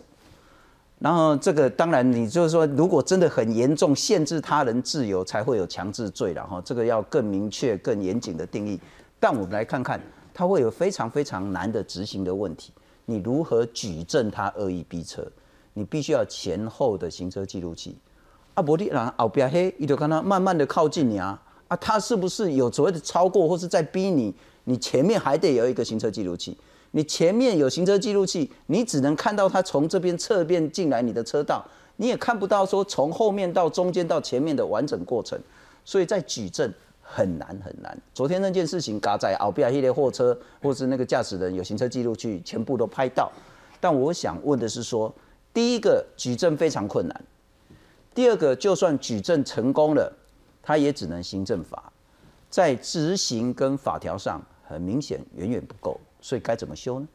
[1.02, 6.62] 然后这个当然，你就是说，如果真的很严重，限制他人自由，才会有强制罪然后。
[6.62, 8.80] 这个要更明确、更严谨的定义。
[9.18, 10.00] 但我们来看看，
[10.32, 12.72] 它会有非常非常难的执行的问题。
[13.04, 15.26] 你如何举证他恶意逼车？
[15.74, 17.98] 你必须要前后的行车记录器。
[18.54, 21.36] 啊，不，你然后边黑，你就看他慢慢的靠近你啊
[21.66, 24.32] 啊，他是不是有所谓的超过或是在逼你？
[24.62, 26.56] 你前面还得有一个行车记录器。
[26.92, 31.64] 你前面有行车记录器，你只能看到他从这边侧边进来你的车道，
[31.96, 35.38] 你也看不到说从后面到中间到前面的完整过程，
[35.84, 37.98] 所以在举证很难很难。
[38.14, 43.32] 昨天那件事情，嘎在奥比亚系列货车或是那个驾驶人有行车记录器，全部都拍到。
[43.80, 45.12] 但我想问的是说，
[45.52, 47.24] 第一个举证非常困难，
[48.14, 50.12] 第二个就算举证成功了，
[50.62, 51.90] 他也只能行政法，
[52.50, 55.98] 在执行跟法条上很明显远远不够。
[56.22, 57.06] 所以该怎么修呢？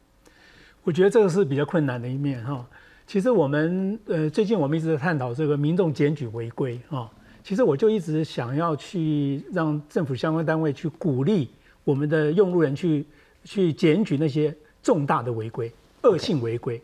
[0.84, 2.64] 我觉得这个是比较困难的一面哈。
[3.06, 7.10] 其实我们呃最近我们一直在探讨这个民众检举违规哈。
[7.42, 11.48] 其实我就一直想要去让政府相关单位去鼓励
[11.82, 13.06] 我们的用路人去
[13.42, 16.80] 去检举那些重大的违规、恶性违规。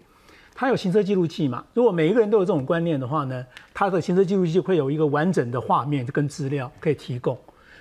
[0.55, 1.63] 他有行车记录器嘛？
[1.75, 7.37] 如果每一个人都有这种观念的话呢，他的行车记录器会有一个完整的画面跟资料可以提供。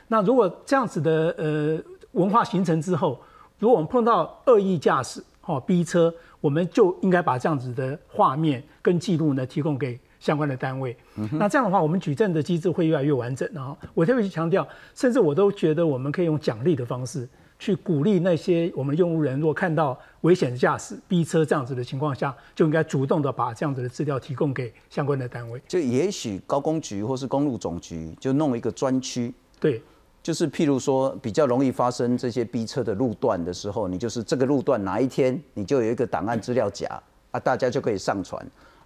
[0.10, 1.80] 那如果这样子的呃
[2.12, 3.22] 文化形成之后，
[3.60, 10.96] 如果我们碰到恶意驾驶、哦逼车，我们就应该把这样子的画面跟记录呢提供给相关的单位。
[11.32, 13.50] 那这样的话，我们举证的机制会越来越完整。
[13.54, 17.28] 然后我特别去强调，甚至我都觉得我们可以用奖励的方式
[17.60, 25.62] 去鼓励那些我们用路人，如果看到危险驾驶、逼车这样子的情况下，就应该主动的把这样子的资料提供给相关的单位。
[25.68, 29.34] 就也许高工局或是公路总局就弄一个专区。
[29.60, 29.82] 对。
[30.24, 36.88] 就是譬如说，比较容易发生这些逼车的路段的时候，你就是这个路段哪一天你就有一个档案资料夹
[37.32, 38.42] 啊，大家就可以上传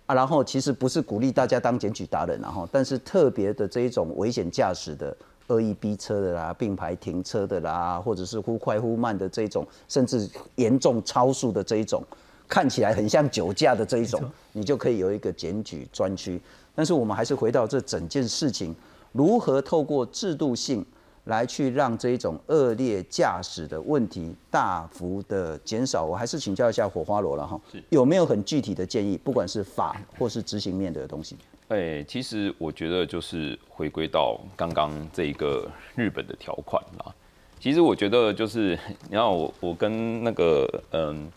[0.07, 0.15] 啊。
[0.15, 12.03] 然后其实不是鼓励大家当检举达人，然后但是特别的这一种危险驾驶的、恶意逼车的啦、并排停车的啦，或者是忽快忽慢的这一种，甚至严重超速的这一种，
[12.47, 14.19] 看起来很像酒驾的这一种，
[14.53, 16.41] 你就可以有一个检举专区。
[16.73, 18.75] 但是我们还是回到这整件事情，
[19.11, 20.83] 如何透过制度性。
[21.27, 26.03] 来去让这一种恶劣驾驶的问题大幅的减少？
[26.03, 27.59] 我还是请教一下火花罗了哈，
[27.89, 31.37] 有没有很具体的建议，不管是法或是执行面的东西？
[31.69, 37.13] 哎，其实我觉得就是回归到刚刚这一个日本的条款啦。
[37.59, 38.77] 其实我觉得就是，
[39.09, 41.29] 你看我我跟那个嗯，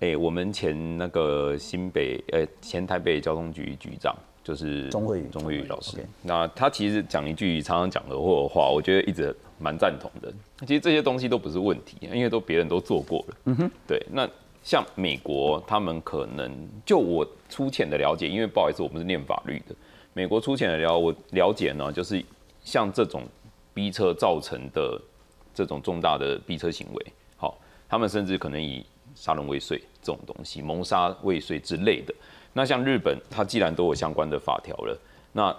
[0.00, 4.16] 哎，我们前那个新北呃前台北交通局局长
[4.48, 10.32] 就是钟慧宇钟慧宇老师，那他其实讲一句常常讲的或话，我觉得一直蛮赞同的。
[10.66, 13.36] 其实这些东西都不是问题，因为都别人都做过了。
[13.44, 14.02] 嗯哼，对。
[14.10, 14.26] 那
[14.62, 16.50] 像美国，他们可能
[16.86, 19.74] 就我粗浅的了解，因为不好意思，我们是念法律的。
[20.14, 22.24] 美国粗浅的了我了解呢，就是
[22.64, 23.22] 像这种。
[23.74, 25.00] 逼车造成的
[25.54, 27.06] 这种重大的逼车行为，
[27.36, 27.56] 好，
[27.88, 28.84] 他们甚至可能以
[29.14, 32.12] 杀人未遂这种东西，谋杀未遂之类的。
[32.52, 34.98] 那像日本，他既然都有相关的法条了，
[35.32, 35.54] 那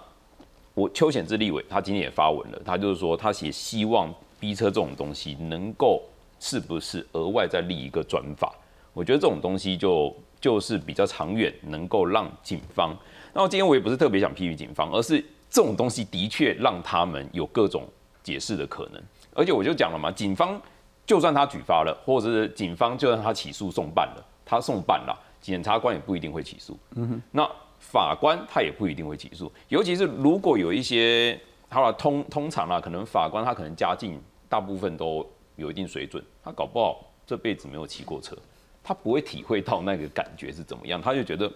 [0.74, 6.02] 我邱显志立委他今天也发文了，他就是说，他也希望逼车这种东西能够
[6.38, 8.52] 是不是额外再立一个专法？
[8.92, 12.96] 我觉得这种东西就就是比较长远，能够让警方。
[13.32, 17.86] 那今天我也不是特别想批评警方，而是这种东西的确让他们有各种。
[18.22, 19.02] 解释的可能，
[19.34, 20.60] 而且我就讲了嘛，警方
[21.06, 26.78] 就算他举发了，或者是警方就算他起诉送办了，他送办了，检察官也不一定会起诉。
[26.96, 35.26] 嗯哼，那法官他也不一定会起诉，尤其是如果有一些，好了，通通常啊，可能法官他可能家境大部分都
[35.56, 38.36] 有一定水准，他搞不好这辈子没有骑过车，
[38.82, 41.50] 他不会体会到那个感觉是怎么样，他就觉得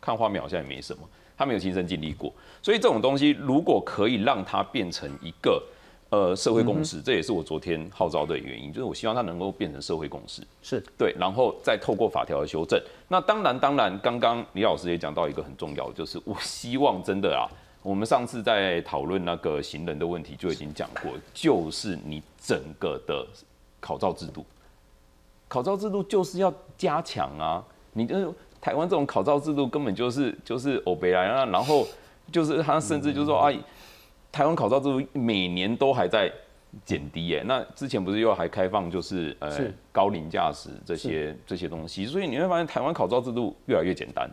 [0.00, 5.62] 看画面好像也没什么，他没有亲身经历过，所以这种东西如果可以让它变成一个。
[6.10, 12.82] 呃，社会共识，这也是我昨天号召的原因，就是我希望它能够变成社会共识，是对，然后再透过法条的修正。
[13.06, 17.46] 那当然，当然，刚刚李老师也讲到一个很重要的，就是我希望真的啊，
[17.84, 23.24] 我们上次在讨论那个行人的问题就已经讲过，就是你整个的
[23.78, 24.44] 考照制度，
[25.46, 27.64] 考照制度就是要加强啊。
[27.92, 28.28] 你就是
[28.60, 31.86] 台湾这种考照制度根本就是就是欧北来啊，然后
[32.32, 33.48] 就是他甚至就是说啊。
[34.32, 36.32] 台湾考照制度每年都还在
[36.84, 39.50] 减低耶，那之前不是又还开放就是呃
[39.90, 44.30] 高龄驾驶这些这些东西，所以你会发现台湾考照制度越来越简单，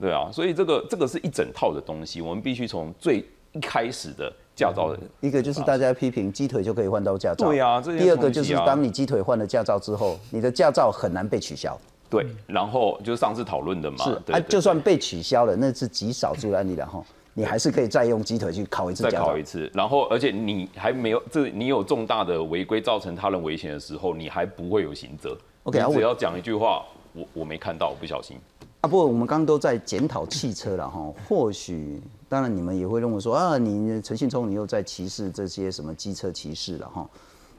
[0.00, 11.78] 对啊，所以这个这个是一整套的东西，我们必须从最一开始的驾照的一个就是大家批评鸡腿就可以换到驾照，对啊，第二个就是当你鸡腿换了驾照之后，你的驾照很难被取消，
[12.10, 17.04] 对，然后就是上次讨论的嘛，是啊，就算被取消了，那是极少数的案例了哈。
[17.38, 25.38] 你还是可以再用鸡腿去烤一次，再烤一次，然后而且你还没有这，你有重大的违规造成他人危险的时候，你还不会有刑责。
[25.62, 28.36] OK，只要讲一句话，我我没看到，我不小心。
[28.80, 37.08] 啊，不过我们刚刚都在检讨汽车了哈，或许当然你们也会认为说啊，你陈信聪你又在歧视这些什么机车骑士了哈。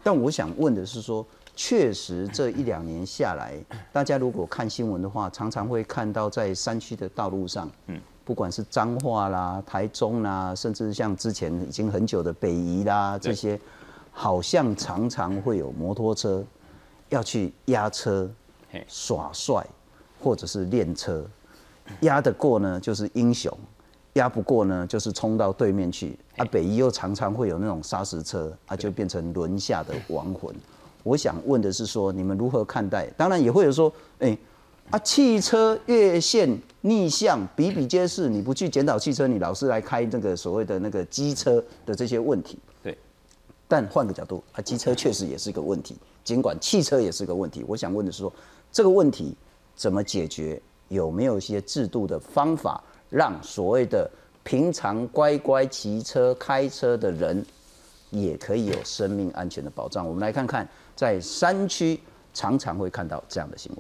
[0.04, 3.54] 但我想问的是说，确实这一两年下来，
[3.94, 7.98] 大家如果看新闻的话，常常会看到在山区的道路上，嗯。
[8.30, 13.60] 不管是彰化啦、台中啦，甚至像之前已经很久的北宜啦，这些
[14.12, 16.46] 好像常常会有摩托车
[17.10, 18.30] 要去压车、
[18.88, 19.66] 耍帅，
[20.22, 21.26] 或者是练车，
[22.02, 23.52] 压得过呢就是英雄，
[24.14, 26.16] 压不过呢就是冲到对面去。
[26.38, 30.54] 啊，北宜又常常会有那种砂石车，啊就变成轮下的亡魂。
[31.02, 33.08] 我想问的是说，你们如何看待？
[33.18, 34.38] 当然也会有说，哎。
[34.92, 42.58] 啊，汽车越线逆向比比皆是，你不去检讨汽车，你老是来开那个所谓的那个机车的这些问题。
[42.82, 42.98] 对，
[43.68, 47.64] 但换个角度，啊，机车确实也是一个问题，尽管汽车也是个问题。
[47.68, 48.34] 我想问的是说，
[48.72, 49.36] 这个问题
[49.76, 50.60] 怎么解决？
[50.88, 54.10] 有没有一些制度的方法，让所谓的
[54.44, 57.46] 平常乖乖骑车开车的人，
[58.10, 60.08] 也可以有生命安全的保障？
[60.08, 62.00] 我们来看看，在山区
[62.34, 63.80] 常常会看到这样的新闻。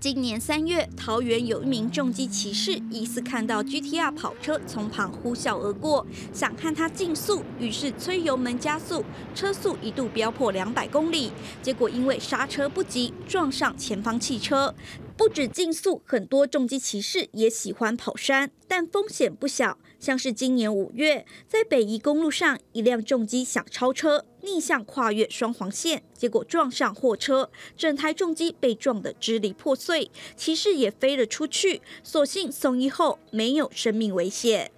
[0.00, 14.72] 今年三月，桃园有一名重机骑士疑似看到 GTR 跑车从旁呼啸而过，想看他竞速，于是催油门加速，车速一度飙破两百公里，结果因为刹车不及，撞上前方汽车。
[15.16, 19.78] 不止竞速，很多重机骑士也喜欢跑山，但风险不小。
[19.98, 34.70] 像是今年五月，在北宜公路上，一辆重机想超车，逆向跨越双黄线，结果撞上货车，整台重机被撞得支离破碎，骑士也飞了出去，所幸送医后没有生命危险。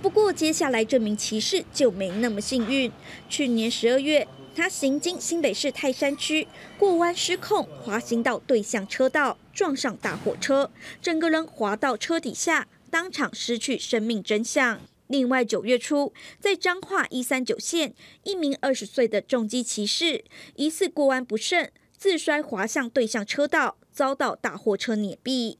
[0.00, 2.90] 不过，接下来这名骑士就没那么幸运。
[3.28, 4.26] 去年十二月，
[4.56, 6.48] 他行经新北市泰山区，
[6.78, 10.70] 过弯失控，滑行到对向车道，撞上大货车，
[11.02, 12.66] 整个人滑到车底下。
[12.90, 14.80] 当场失去生命真相。
[15.08, 20.24] 另外，九月初在彰化一三九线，一名二十岁的重机骑士
[20.56, 25.56] 疑似过弯不慎，自摔滑向对向车道，遭到大货车碾毙。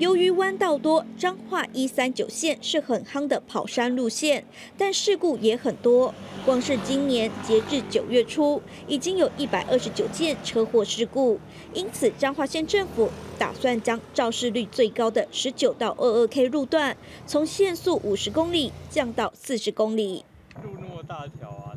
[0.00, 4.42] 由于弯道多，彰化一三九线是很夯的跑山路线，
[4.78, 6.14] 但事故也很多。
[6.46, 11.38] 光是今年截至九月初，已经有一百二十九件车祸事故。
[11.74, 16.96] 因此，彰化县政府打算将肇事率最高的十九到二二 K 路段，
[17.26, 20.24] 从限速五十公里降到四十公里。
[20.64, 21.76] 路那么大条啊，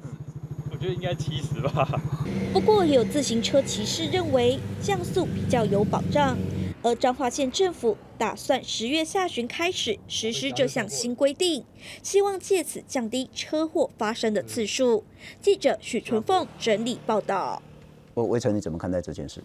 [0.84, 2.01] 觉得应该七十吧。
[2.51, 6.38] 不过，有自行车骑士认为降速比较有保障。
[6.81, 11.63] 而彰化县政府打算十月下旬开始实施这项新规定，
[12.01, 15.05] 希望借此降低车祸发生的次数。
[15.39, 17.61] 记者许纯凤整理报道。
[18.13, 19.41] 我魏晨，你怎么看待这件事？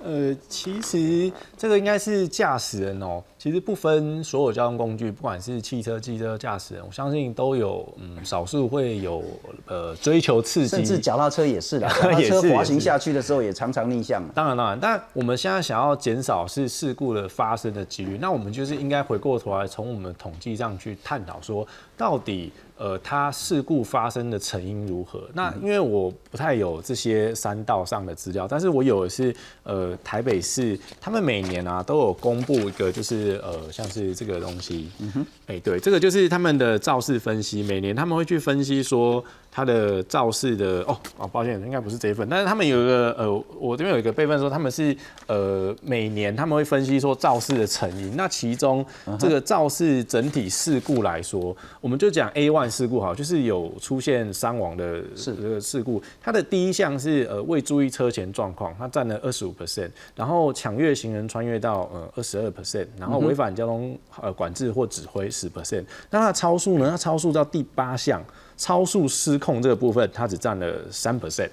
[0.00, 3.20] 呃，其实这个应该是驾驶人哦。
[3.40, 9.24] 其实不分所有交通工具，不管是汽车、机车驾驶人，我相信都有嗯，少数会有
[9.64, 14.22] 呃追求刺激，甚至脚踏车也是的， 脚踏车滑行下去的时候也常常逆向。
[14.34, 21.66] 当然当然，但我们现在想要减少是事故的发生的几率，那我们就是应该回过头来从我们统计上去探讨说，
[21.96, 25.22] 到底呃它事故发生的成因如何？
[25.32, 33.29] 那因为我不太有这些山道上的资料，但是我有的是呃台北市他们每年啊都有公布一个就是。
[33.38, 44.96] 呃，像是这个东西，嗯哼，哎，对，这个就是他们的肇事分析，每年他们会去分析说它的肇事的，哦，哦，抱歉，应该不是这一份，但是他们有一个，呃，我这边有一个备份说他们是，
[45.26, 48.84] 呃，每年他们会分析说肇事的成因，那其中
[49.18, 66.88] 这个肇事整体事故来说，我们就讲 A one 事故好，就是有出现伤亡的事这个事故，它的第一项是呃未注意车前状况，它占了二十五 percent，然后抢越行人穿越到呃二十二 percent，然后违反交通呃管制或指挥十 percent，那它超速呢？
[66.90, 68.22] 它超速到第八项
[68.60, 71.48] 超速失控这个部分，它只占了三 percent，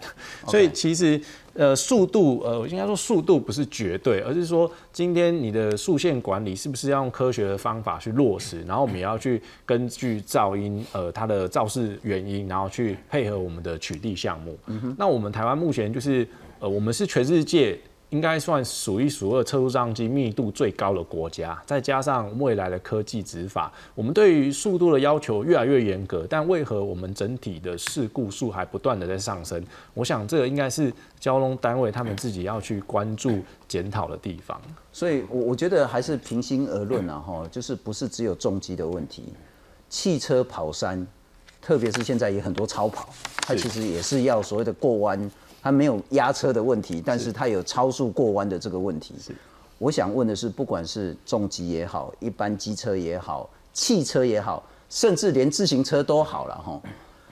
[0.46, 1.20] 所以其实
[1.54, 14.60] 呃速度呃应该说速度不是绝对，而是说今天你的速线管理是不是要用科学的方法去落实，然后我们也要去根据噪音呃它的肇事原因，然后去配合我们的取缔项目。
[14.98, 16.28] 那我们台湾目前就是
[16.60, 17.80] 呃我们是全世界。
[18.10, 26.26] 应该算数一数二测速照机密度最高的国家，再加上未来的科技执法，我们对于速度的要求越来越严格。
[26.30, 29.62] 但为何我们整体的事故数还不断的在上升？
[29.94, 34.62] 我想这个应该是交通单位他们自己要去关注检讨的地方。
[34.94, 39.34] 所以，我我觉得还是平心而论啊，哈，就是不是只有重机的问题，
[39.90, 41.06] 汽车跑山，
[41.62, 43.10] 特别是现在也很多超跑，
[43.42, 45.30] 它其实也是要所谓的过弯。
[45.68, 49.14] 它没有压车的问题，但是它有超速过弯的这个问题。
[49.20, 49.36] 是，
[49.78, 56.82] 我想问的是，不管是重机也好，一般机车也好，汽车也好，甚至连自行车都好了哈。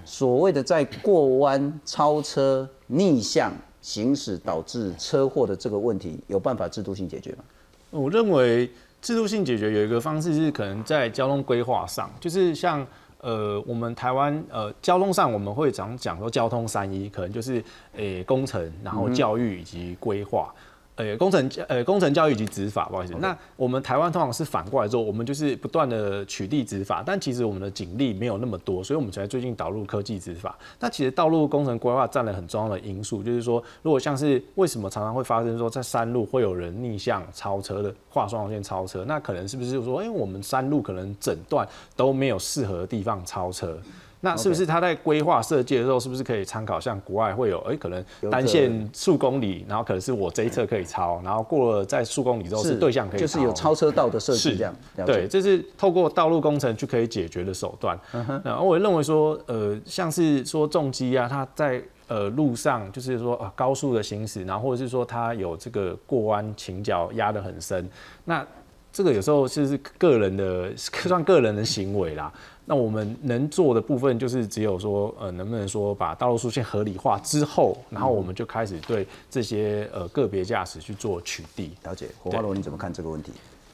[0.03, 7.43] 所谓的在过弯、超车、逆向行驶导致车祸的这个问题，有办法制度性解决吗？
[7.89, 8.69] 我认为
[9.01, 12.85] 制度性解决有一个方式是可能在交通规划上，就是像。
[13.25, 17.63] 呃，我们台湾呃，交通上我们会常讲说交通三一，可能就是
[17.93, 20.53] 诶工程，然后教育以及规划。
[20.95, 23.13] 呃，工程呃，工程教育及执法，不好意思。
[23.19, 30.57] 那我们台湾通常是反过来做，我们就是不断的取缔执法，但其实我们的警力没有那么多，所以我们才最近导入科技执法。
[30.79, 41.67] 那其实道路工程规划占了很重要的因素，就是说，如果像是为什么常常会发生说在山路会有人逆向超车的，画双黄线超车，那可能是不是就说，因为我们山路可能整段
[41.97, 43.77] 都没有适合的地方超车。
[44.25, 47.59] 那是不是他在规划设计的时候，是不是可以参考像国外会有？
[47.59, 54.75] 哎，可能单线数公里，然后可能是我这一侧可以超，然后过了在数公里之后是对象可以，就是有超车道的设计这样。
[55.05, 57.95] 对，这是透过道路工程就可以解决的手段。
[58.43, 67.87] 然后我认为说，呃，像是说重机啊，它在呃路上就是说啊高速的行驶，然后或者是说它有这个过弯倾角压得很深，
[68.23, 68.43] 那
[68.91, 72.33] 这个有时候就是个人的算个人的行为啦。
[72.67, 81.69] 那我们能做的部分就是只有说，呃，能不能说把道路速线合理化之后，然后我们就开始对这些呃个别驾驶去做取缔。
[81.83, 83.31] 了解，火花罗你怎么看这个问题？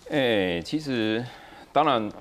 [0.09, 1.25] 哎，其实
[1.71, 2.11] 当然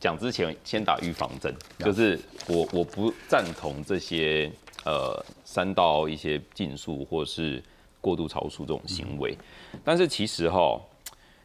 [0.00, 2.18] 讲之前先打预防针，就是
[2.48, 4.50] 我我不赞同这些
[4.84, 7.62] 呃三道一些竞速或是
[8.00, 9.38] 过度超速这种行为，
[9.84, 10.76] 但是其实哈，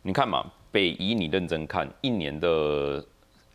[0.01, 3.05] 你看嘛，北移你认真看一年的。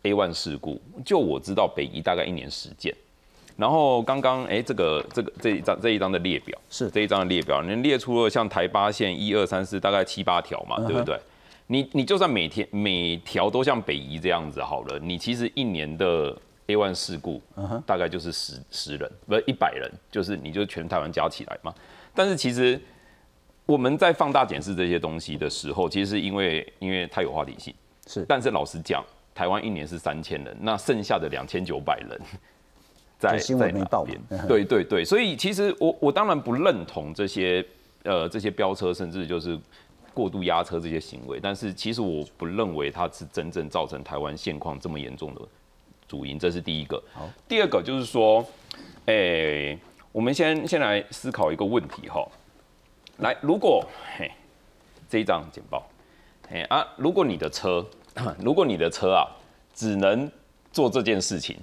[0.07, 2.95] A one 事故，就我知道北移大概一年十件，
[3.57, 11.19] 然后刚刚哎这个这个这一张这一张的列表是这一张的列表，你列出了像台八线一二三四大概七八条嘛，对不对？
[11.67, 16.33] 你你就算每天每条都像北宜这样子好了，你其实一年的
[16.67, 17.41] A one 事故
[17.85, 21.73] 大概就是十十人，不是一百人，就是你就全台湾加起来嘛。
[22.15, 22.79] 但是其实
[23.65, 27.73] 我们在放大检视这些东西的时候，其实是因为因为它有话题性，
[28.07, 28.25] 是。
[28.29, 29.03] 但是老实讲，
[29.37, 32.19] 台湾一年是三千人，那剩下的两千九百人
[33.19, 34.19] 在在哪边？
[34.47, 37.63] 对对对，所以其实我我当然不认同这些
[38.03, 39.59] 呃这些飙车，甚至就是
[40.13, 45.41] 过度压车这些行为，但是其实我不认为它是真正造成台湾现况这么严重的
[46.07, 47.01] 主因，这是第一个。
[47.13, 48.43] 好，第二个就是说，
[49.05, 49.77] 诶。
[50.13, 52.27] 我们先先来思考一个问题哈，
[53.17, 53.85] 来，如果
[54.17, 54.31] 嘿
[55.07, 55.87] 这一张简报，
[56.49, 57.85] 嘿啊，如果你的车，
[58.43, 59.27] 如果你的车啊，
[59.73, 60.29] 只能
[60.71, 61.57] 做这件事情，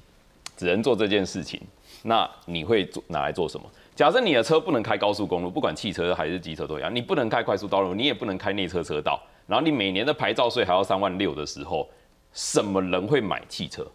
[0.56, 1.60] 只能做这件事情，
[2.02, 3.64] 那你会做拿来做什么？
[3.94, 11.88] 假设你的车不能开高速公路，不管汽车还是机车都一样，你不能开快速道路，你也不能开内车车道，然后你每年的牌照税还要三万六的时候，
[12.32, 13.86] 什么人会买汽车？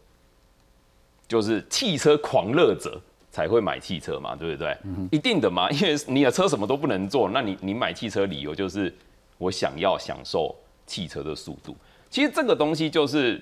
[1.28, 2.99] 就是汽车狂热者。
[3.32, 4.76] 才会买汽车嘛，对不对？
[5.12, 8.93] 一定的嘛，因为你的车什么都不能做，那你你买汽车理由就是
[9.38, 10.53] 我想要享受
[10.88, 11.78] 汽车的速度。
[12.10, 13.41] 其实这个东西就是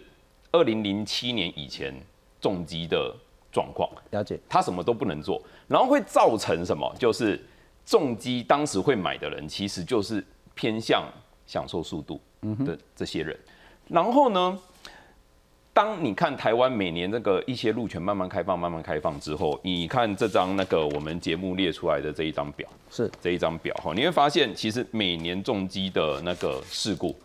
[0.51, 1.93] 二零零七年以前
[2.41, 3.15] 重机的
[3.51, 4.39] 状况，了解？
[4.49, 6.93] 他什么都不能做，然后会造成什么？
[6.99, 7.39] 就是
[7.85, 11.03] 重机当时会买的人，其实就是偏向
[11.45, 12.19] 享受速度
[12.65, 13.37] 的这些人。
[13.87, 14.59] 然后呢？
[15.73, 27.15] 当你看台湾每年那个一些路权慢慢开放、慢慢开放之后，你看这张那个我们节目列出来的这一张表，是这一张表哈，你会发现其实每年重机的那个事故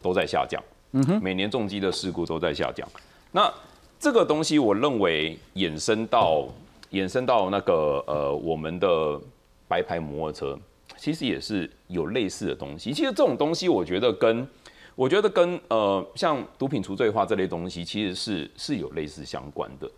[0.00, 0.58] 都在下降，
[0.92, 2.88] 嗯哼，每年重机的事故都在下降。
[3.32, 3.52] 那
[4.00, 6.46] 这个东西，我认为衍生到
[6.92, 9.20] 衍生到那个呃我们的
[9.66, 10.58] 白牌摩托车，
[10.96, 12.92] 其实也是有类似的东西。
[12.92, 14.48] 其实这种东西，我觉得跟
[14.94, 19.90] 我觉得跟呃像毒品除罪化这类东西，其实是是有类似相关的。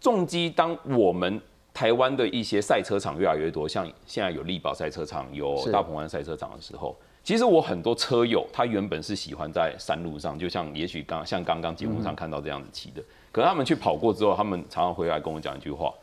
[0.00, 1.38] 重机，当我们
[1.74, 6.96] 台湾的一些赛车场越来越多，像现在有力宝赛车场、有大鹏湾赛车场的时候，
[7.30, 13.00] 其实我很多车友他原本是喜欢在山路上，就像也许刚像刚刚节目上看到这样子骑的，
[13.30, 15.94] 可他们去跑过之后，他们常常回来跟我讲一句话。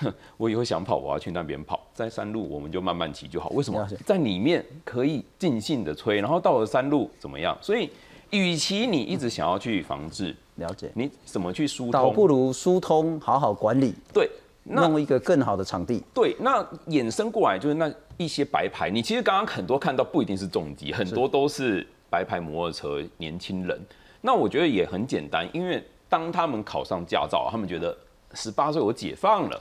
[0.38, 3.50] 我以后想跑，我要去那边跑，在山路我们就慢慢骑就好。
[3.50, 3.86] 为什么？
[4.06, 7.54] 在里面可以尽兴的吹，然后到了山路怎么样？
[7.60, 7.90] 所以，
[8.30, 14.30] 与其你一直想要去防治，了解你怎么去疏通，倒不如疏通，好好管理，对，
[14.62, 16.02] 弄一个更好的场地。
[16.14, 23.80] 对，那衍生过来就是那一些白牌，你其实刚刚很多看到不一定是重疾，很多都是白牌摩托车年轻人。
[24.20, 27.96] 那我觉得也很简单，因为当他们考上驾照，他们觉得
[28.34, 29.58] 十八岁我解放了。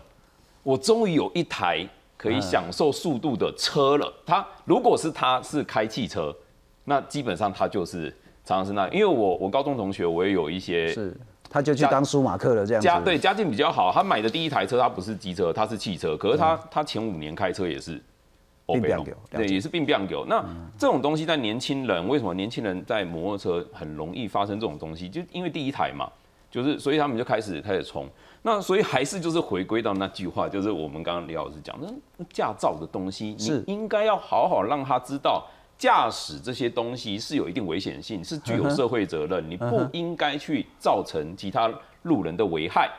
[0.63, 1.87] 我终于有一台
[2.17, 4.11] 可以享受速度的车了。
[4.25, 6.35] 他如果是他是开汽车，
[6.85, 8.09] 那基本上他就是
[8.43, 8.87] 常常是那。
[8.89, 11.15] 因为我我高中同学我也有一些，是
[11.47, 12.81] 他就去当舒马克了这样。
[12.81, 16.17] 家对家境比较好，他买的第一台车他不是机车，他是汽车。
[16.17, 18.01] 可是他他前五年开车也是
[18.67, 18.87] 并不
[19.31, 20.23] 对，也是并不给。
[20.27, 20.43] 那
[20.77, 25.07] 这种东西在年轻人为什么年轻人在摩托车很容易发生这种东西？
[25.07, 26.11] 就因为第一台嘛，
[26.51, 28.07] 就是所以他们就开始开始冲。
[28.43, 31.93] 那所以还是就是回归到那句话，就是我们刚刚李老师讲的，
[32.29, 35.45] 驾照的东西，你应该要好好让他知道，
[35.77, 41.69] 驾驶这些东西是有一定危险性，是具有社会责任，你不应该去造成其他
[42.03, 42.89] 路人的危害，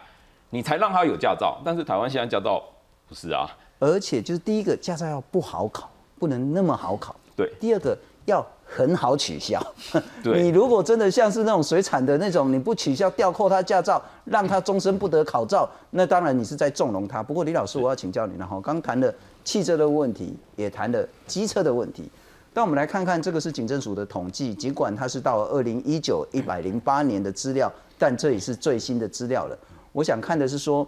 [0.50, 1.58] 你才让他有驾照。
[1.64, 2.62] 但是台湾现在驾照
[3.06, 3.48] 不是啊，
[3.78, 7.14] 而且就是第一个驾照要不好考，不能那么好考。
[7.36, 8.46] 对，第二个要。
[8.70, 9.58] 很好取消。
[10.22, 17.22] 你如果真的像是那种水产的那种，你不取消吊扣他驾照，让他终身不得考照，那当然你是在纵容他。
[17.22, 19.10] 不过李老师，我要请教你了哈，刚谈了
[19.42, 22.10] 汽车的问题，也谈了机车的问题。
[22.52, 29.58] 那我们来看看，这个是警政署的统计，尽管它是到二零一九一百零八年的资料，但这也是最新的资料了。
[29.92, 30.86] 我想看的是说。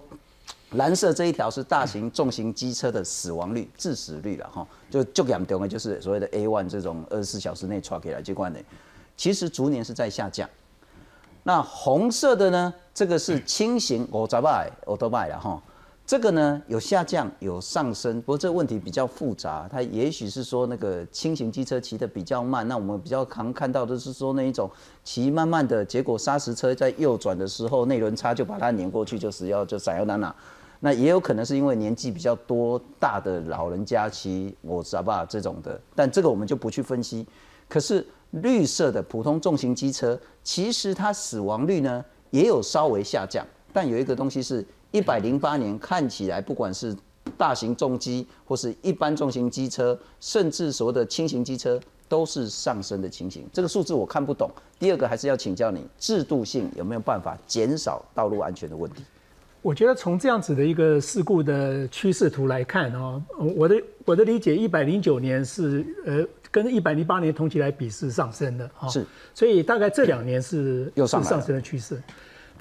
[0.73, 8.61] 蓝色这一条是大型重型机车的死亡率、致死率了哈，就就严重的就是所谓的 A one 这种二十四小时内抓起来机关的，
[9.17, 10.49] 其实逐年是在下降。
[11.43, 14.71] 那红色的呢，这个是轻型我咋办？
[14.85, 15.61] 我都卖了哈，
[16.11, 24.69] 这个呢有下降有上升，不过这个问题比较复杂，它也许是说那个轻型机车骑的比较慢，那我们比较常看到的是说那一种
[25.05, 30.35] 骑慢慢的，结果砂石车在右转的时候内轮差就把它碾过去，就是要就闪耀哪哪。
[30.81, 37.25] 那也有可能是因为年纪比较多大的老人家骑我知道吧这种的，但这个我们就不去分析。
[37.69, 46.97] 可是绿色的普通重型机车，其实它死亡率呢也有稍微下降，但有一个东西是一百零八年看起来，不管是
[47.37, 53.45] 大型重机或是一般重型机车，甚至所谓的轻型机车，都是上升的情形。
[53.53, 54.51] 这个数字我看不懂。
[54.79, 59.03] 第二个还是要请教你，制度性有没有办法减少道路安全的问题？
[59.63, 63.23] 我觉得从这样子的一个事故的趋势图来看哦，
[63.55, 72.03] 我的我的理解，一百零九年是呃跟一百零八年同期来比是上升的哈，是，所以大概这两年是又上是上升的趋势。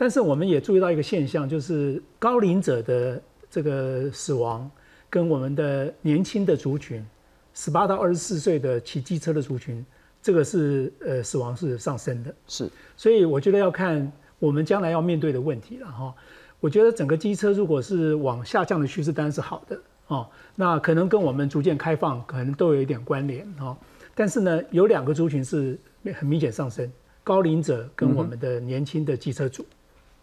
[0.01, 3.21] 但是我们也注意到一个现象，就是高龄者的
[3.51, 4.71] 这个死亡
[5.09, 7.05] 跟我们的年轻的族群，
[7.53, 9.85] 十八到二十四岁的骑机车的族群，
[10.21, 12.33] 这个是呃死亡是上升的。
[12.47, 16.15] 是，所以我觉得要看我们将来要面对的问题了哈。
[16.61, 19.77] 我觉得整个机车如果是往下降的趋势，当然是好的
[20.07, 20.25] 哦。
[20.55, 23.75] 那可能跟我们逐渐开放可能都有一点关联哦。
[24.15, 25.77] 但是呢，有两个族群是
[26.15, 26.89] 很明显上升，
[27.21, 29.65] 高龄者跟我们的年轻的机车主。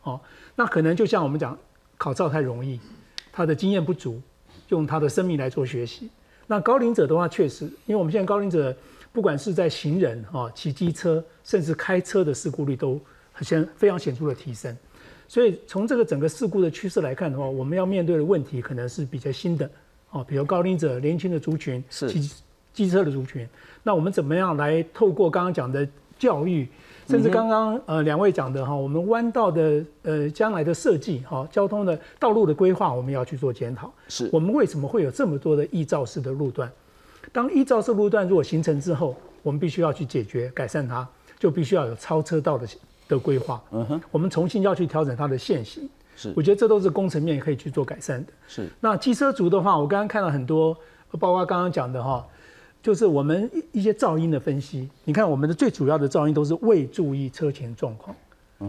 [0.06, 0.20] 哦，
[0.54, 1.58] 那可能就像我们讲，
[1.98, 2.78] 考照太容易，
[3.32, 4.22] 他的经验不足，
[4.68, 6.08] 用他的生命来做学习。
[6.46, 8.74] 那高龄者的话，确实，因为我们现在高龄者
[9.12, 13.00] 不管是在行人哈、骑机车，甚至开车的事故率都
[13.40, 14.74] 显非常显著的提升。
[15.26, 19.68] 所以从这个整个事故的趋势来看的话，我们要面对的问题可能是比较新的
[20.10, 22.32] 哦，比如高龄者、年轻的族群、是机
[22.72, 23.44] 机车的族群。
[23.82, 26.68] 那我们怎么样来透过刚刚讲的教育，
[27.08, 33.92] 甚至刚刚呃两位讲的哈，我们弯道的呃将来的设计哈，交通的道路的规划，我们要去做检讨。
[34.08, 36.70] 是我们为什么会有这么多的易肇式的路段？
[37.32, 41.06] 当易肇式路段如果形成之后，我们必须要去解决改善它，
[41.38, 42.66] 就必须要有超车道的
[43.08, 43.62] 的规划。
[43.70, 45.88] 嗯哼，我们重新要去调整它的线型。
[46.16, 48.32] 是我觉得这都是工程面可以去做改善的。
[48.48, 50.74] 是那机车族的话，我刚刚看到很多，
[51.20, 52.26] 包括刚刚讲的哈，
[52.86, 54.88] 就是我们一一些噪音的分析。
[55.02, 58.14] 你看，我们的最主要的噪音都是未注意车前状况，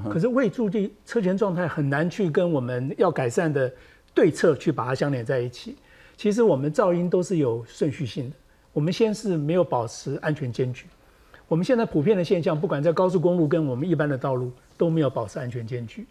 [0.09, 3.71] 可是未注意车前状态很难去跟我们要改善的
[4.15, 5.75] 对策去把它相连在一起。
[6.15, 8.35] 其实我们噪音都是有顺序性的，
[8.73, 10.87] 我们先是没有保持安全间距。
[11.47, 16.07] 我们现在普遍的现象，不管在高速公路跟我们一般的道路都没有保持安全间距。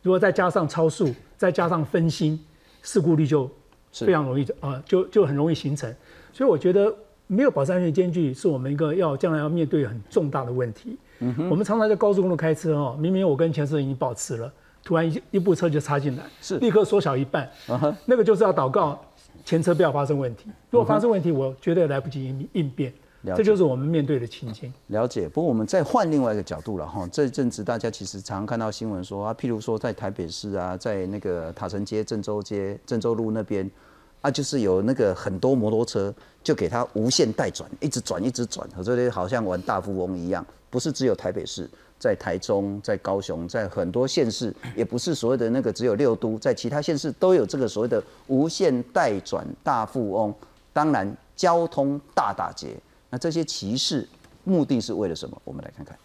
[0.00, 2.42] 如果再加上超速，再加上分心，
[2.80, 3.50] 事故率就
[3.92, 5.94] 非常容易啊、呃，就就很容易形成。
[6.32, 6.90] 所以我觉得
[7.30, 10.98] 没有保持安全间距，是我们一个要将来要面对很重大的问题。
[11.20, 14.52] 嗯我们常常在高速公路开车哦，明明我跟前车已经保持了，
[14.82, 19.00] 突然一一部车就插进来，是立刻缩小一半，嗯哼那个就是要祷告
[19.44, 20.46] 前车不要发生问题。
[20.70, 22.92] 如果发生问题，我绝对来不及应应变。
[23.36, 24.72] 这就是我们面对的情境。
[24.86, 27.06] 了解，不过我们再换另外一个角度了哈。
[27.12, 33.70] 这阵子大家其实常常看到新闻说啊，譬如说在台北市啊，在那个塔城街、郑州街、郑州路那边
[34.20, 40.44] 啊，就是有那个很多摩托车就给他无限代转，一直转一直转，这里好像玩大富翁一样。
[40.68, 41.68] 不是只有台北市，
[41.98, 50.32] 在台中、在高雄、在很多县市，也不是所谓的那个只有六都，在其他县市都有这个所谓的无限代转大富翁。
[50.72, 52.76] 当然，交通大打劫。
[53.08, 54.08] 那这些歧视
[54.44, 55.36] 目的是为了什么？
[55.42, 55.98] 我们来看看。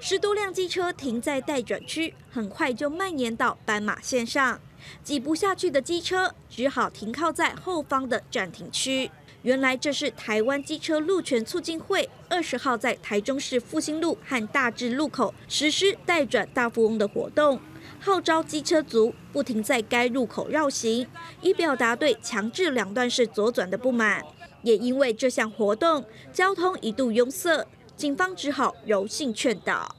[0.00, 4.58] 十多辆机车停在待转区，很快就蔓延到斑马线上。
[5.02, 9.10] 挤不下去的机车只好停靠在后方的暂停区。
[9.42, 17.60] 原来这是台湾机车路权促进会二十号在台中市复兴路和大智路口实施代转大富翁的活动，
[18.00, 21.06] 号召机车族不停在该路口绕行，
[21.42, 24.24] 以表达对强制两段式左转的不满。
[24.62, 29.94] 也因为这项活动，交通一度拥塞，警方只好柔性劝导。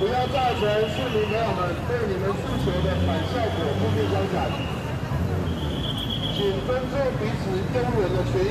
[0.00, 3.51] 不要造成市民朋友们对你们诉求的反效果，
[6.42, 8.50] 请尊重彼此拥有的权益。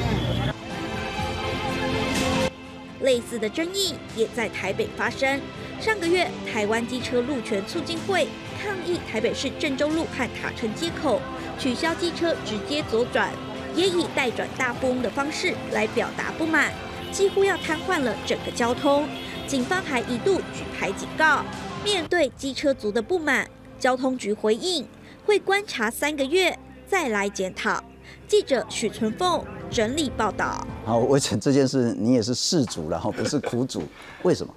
[3.02, 5.42] 类似的争议也在台北发生。
[5.78, 8.30] 上个月，台湾机车路权促进会
[8.64, 11.22] 抗议台北市郑州路和塔城街口
[11.60, 13.30] 取消机车直接左转，
[13.76, 16.72] 也以代转大富翁的方式来表达不满，
[17.12, 19.06] 几乎要瘫痪了整个交通。
[19.46, 21.44] 警方还一度举牌警告。
[21.84, 24.88] 面对机车族的不满，交通局回应
[25.26, 26.58] 会观察三个月
[26.92, 27.82] 再来检讨。
[28.28, 30.62] 记者许存凤整理报道。
[30.84, 33.82] 好，伟成这件事你也是事主，然后不是苦主，
[34.24, 34.54] 为什么？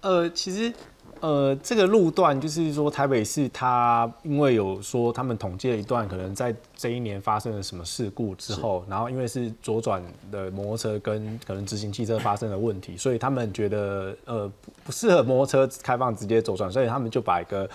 [0.00, 0.72] 呃，其实
[1.20, 10.02] 呃，这个路段就是说台北市它因为有说他们统计了一段可能在这一年发生了什么事故之后，然后因为是左转
[10.32, 17.70] 的摩托车跟可能直行汽车发生了问题，所以他们觉得呃不不适合摩托车开放直接左转，所以他们就把一个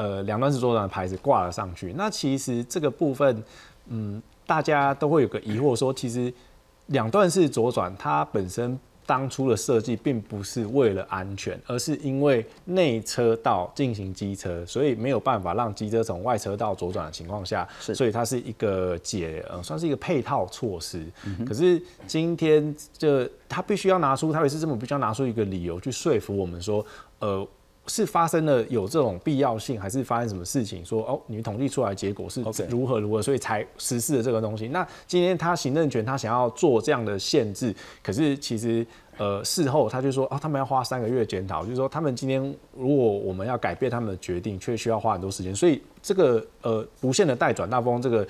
[0.00, 1.92] 呃两段式左转的牌子挂了上去。
[1.96, 3.44] 那其实这个部分，
[3.88, 6.32] 嗯，大家都会有个疑惑说，其实
[6.86, 8.78] 两段式左转它本身。
[9.06, 21.04] 当初的设计并不是为了安全，而是因为内车道进行机车，所以没有办法让机车从外车道左转的情况下，所以它是一个解呃算是一个配套措施。
[21.44, 26.86] 可是今天就他必须要拿出台北市政府必须要拿出一个理由去说服我们说，
[27.18, 27.44] 呃。
[27.90, 30.84] 是发生了有这种必要性，还是发生什么事情？
[30.84, 34.68] 说哦，你们统计出来结果是如何如何，所以才实施了这个东西。
[34.68, 38.86] 那今天他行政权他想要做这样的限制，可是其实
[39.18, 42.40] 呃事后他就说哦，他们要花三个月检讨，就是说他们今天
[42.76, 45.52] 如果我们要改变他们的决定，却需要花很多时间。
[45.52, 48.26] 所以这个呃无限的代转大风这个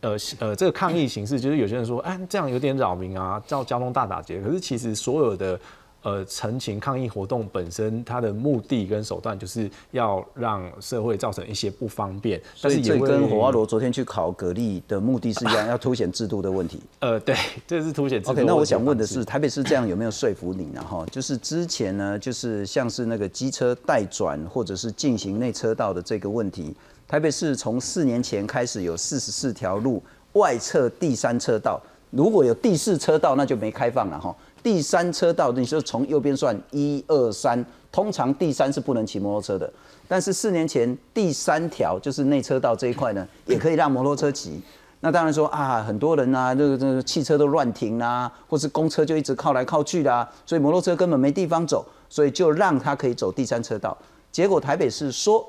[0.00, 4.40] 呃呃这个抗议形式，就是有些人说哎这样有点扰民啊，叫交通大打劫。
[4.40, 5.58] 可是其实所有的。
[6.04, 12.38] 呃，陈情抗议活动本身，它的目的跟手段就是要让社会造成一些不方便。
[12.60, 16.78] 但是也跟火花罗昨天去考蛤蜊的目的是一样，要凸显制度的问题。
[17.00, 17.34] 呃，对，
[17.66, 18.22] 这是凸显。
[18.26, 20.84] OK，那我想问的是，台北市这样有没有说服你呢？
[20.86, 26.76] 哈，就是之前呢，就是像是那个机车待转或者是进行内车道的这个问题，
[27.08, 30.02] 台北市从四年前开始有四十四条路
[30.34, 31.80] 外侧第三车道，
[32.10, 34.36] 如果有第四车道，那就没开放了哈。
[34.64, 37.62] 第三车道，你说从右边算一二三，
[37.92, 39.70] 通常第三是不能骑摩托车的。
[40.08, 44.58] 但是四年前第三条就是内车道这一块呢， 也可以让摩托车骑。
[45.00, 53.94] 那当然说啊，很多人啊，这个这个汽车都乱停啦，或是公车就一直靠来靠去啦，所以摩托车根本没地方走，所以就让它可以走第三车道。
[54.32, 55.46] 结果台北市说，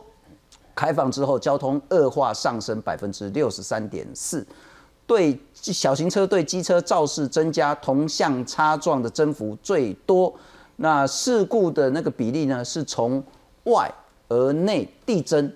[0.76, 4.46] 开放之后交通恶化上升百分之六十三点四。
[5.08, 10.34] 对小型车对机车肇事增加，同向擦撞的增幅最多。
[10.78, 13.24] 那事故的那个比例呢，是从
[13.66, 13.90] 外
[14.28, 15.52] 而内递增，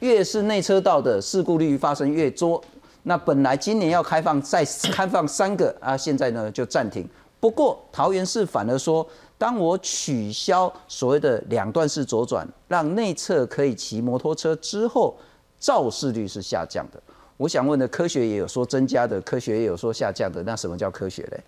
[0.00, 2.62] 越是内车道的事故率发生越多。
[3.04, 7.08] 那本来今年要开放再开放三个啊，现在呢就暂停。
[7.40, 9.06] 不过桃园市反而说，
[9.38, 15.16] 当我取消所谓的两段式左转，让内侧可以骑摩托车之后，
[15.58, 17.00] 肇事率是下降的。
[17.38, 21.40] 我想问的，科学也有说增加的，科学也有说下降的，那什么叫科学嘞？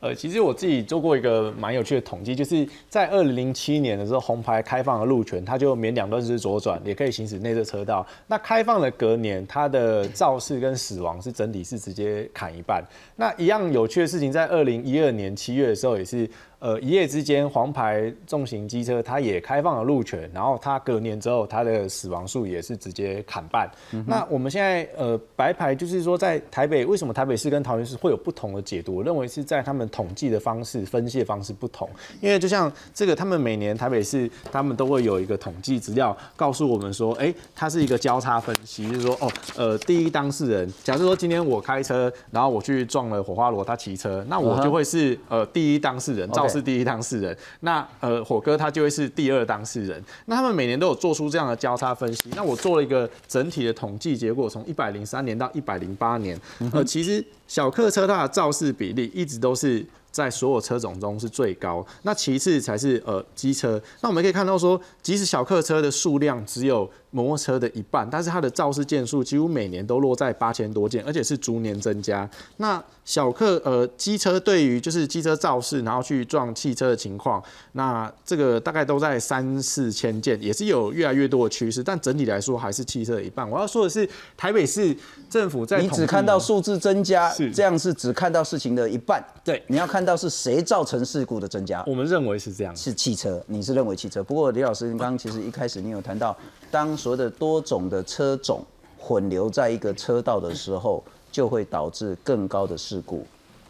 [0.00, 8.04] 呃，其实我自己做过一个蛮有趣的统计，就是在二零零七年的时候，红牌开放了路权，它就免两段式左转，也可以行驶内侧车道。
[8.26, 12.82] 那开放了隔年，它的肇事跟死亡是整体是直接砍一半。
[13.14, 16.28] 那一样有趣的事情，在二零一二年七月的时候，也是。
[16.60, 23.68] 呃，一夜之间，黄牌重型机车它也开放了路权，然后它隔年之后，它的死亡数也是直接砍半。
[24.06, 28.96] 那我们现在呃，白牌就是说，在台北，为什么台北市跟桃园市会有不同的解读？
[28.96, 31.88] 我认为是在他们统计的方式、分析的方式不同。
[32.20, 46.49] 因为就像这个，他们每年台北市他们都会有一个统计资料，告诉我们说，哎，它是一个交叉分析，就是说，哦，呃，第一当事人，假设说今天我开车，然后我去撞了火花罗，他骑车，那我就会是呃第一当事人，照。
[46.50, 50.02] 是第一当事人，那呃火哥他就会是第二当事人。
[50.26, 52.30] 那他们每年都有做出这样的交叉分析。
[52.34, 56.38] 那我做了一个整体的统计结果，从一百零三年到一百零八年，
[56.72, 59.86] 呃，其实小客车它的肇事比例一直都是。
[60.12, 63.80] 在所有车种中是最高，那其次才是呃机车。
[64.00, 72.28] 那我们可以看到说，即使小客车的数量只有摩托车的一半，但是它的肇事件数几乎每年都落在八千多件，而且是逐年增加。
[72.56, 77.40] 那小客呃机车对于就是机车肇事然后去撞汽车的情况，
[77.72, 81.84] 那这个大概都在三四千件，也是有越来越多的趋势。
[81.84, 83.48] 但整体来说还是汽车的一半。
[83.48, 84.96] 我要说的是，台北市
[85.28, 89.24] 政府在你只看到数字增加，这样是只看到事情的一半。
[89.44, 90.00] 对，你要看。
[90.00, 91.84] 看到是谁造成事故的增加？
[91.86, 93.38] 我们认为是这样，是汽车。
[93.48, 94.24] 你是认为汽车？
[94.24, 96.34] 不过李老师，你刚刚其实一开始你有谈到，
[96.70, 98.64] 当所有的多种的车种
[98.98, 103.26] 混流在一个车道的时候，就会导致更高的事故。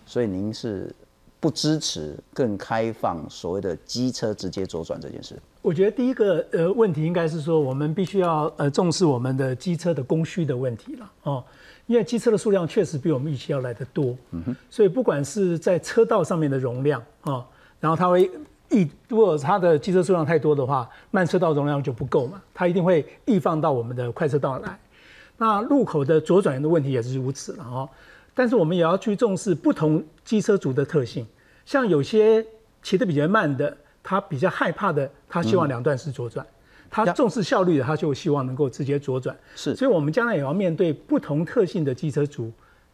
[0.06, 0.94] 所以您是
[1.38, 5.36] 不支持更开放所谓的机车直接左转这件事？
[5.62, 11.44] 我觉得第一个呃问题应该是说，我们必须要呃重视我们的机车的供需的问题了哦。
[11.86, 17.44] 因为机车的数量确实比我们预期要来的多，嗯所以不管是在车道上面的容量啊，
[17.80, 18.30] 然后它会
[18.70, 24.78] 溢，如果它的机车数量太多的话，慢车道容量就不够嘛，它一定会溢放到我们的快车道来。
[25.36, 27.88] 那路口的左转的问题也是如此了哦。
[28.34, 31.26] 但是我们也要去重视不同机车族的特性，
[31.66, 32.44] 像有些
[32.82, 36.46] 骑得比较慢的，他比较害怕的，他希望两段式左转。
[36.88, 39.36] 他重视效率的，他就希望能够直接左转。
[39.54, 42.50] 是，所以我们将来也要面对不同特性的机车族，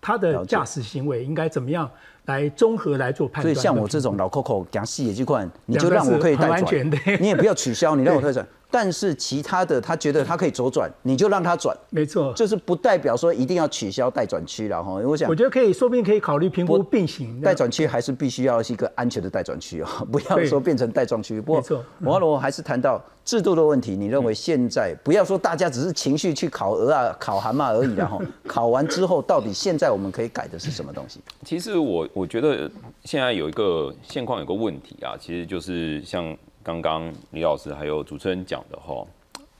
[0.07, 1.91] 他的驾驶行为应该怎么样
[2.27, 3.43] 来综合来做判断。
[3.43, 6.91] 所以像我这种老 Coco 讲细节这块，你就让我可以带转，
[7.21, 8.47] 你也不要取消，你让我可以转。
[8.71, 11.77] 但是其他的，他觉得他可以左转，你就让他转。
[11.91, 14.93] 没错，就是不代表说一定要取消待转区了哈。
[15.05, 17.41] 我想，我觉得可以，说不定可以考虑评估并行。
[17.41, 21.41] 待转区还是必须要是一个安全的待转区哦， 不要说变成待撞区。
[21.41, 23.97] 没错，我我还是谈到制度的问题。
[23.97, 31.21] 你认为现在不要说大家只是情绪去考鹅啊、考蛤蟆而已然后 考完之后，到底现在我们可以改的是什么东西？
[31.45, 32.71] 其实我我觉得
[33.05, 36.37] 现在有一个现况有个问题啊，其实就是像
[36.67, 39.07] 刚刚李老师还有主持人讲的哈。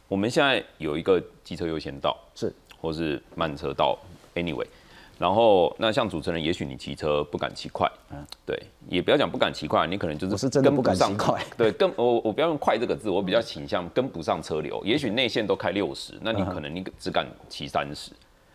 [0.09, 3.97] 我们现在有一个机车优先道，是，或是慢车道
[4.35, 4.67] ，anyway，
[5.17, 18.11] 然后那像主持人，也许你骑车不敢骑快，嗯，对，也不要讲不敢骑快，你可能就是跟不上快， 对，跟我我不要用快这个字，我比较倾向跟不上车流，也许内线都开六十，那你可能你只敢骑三十，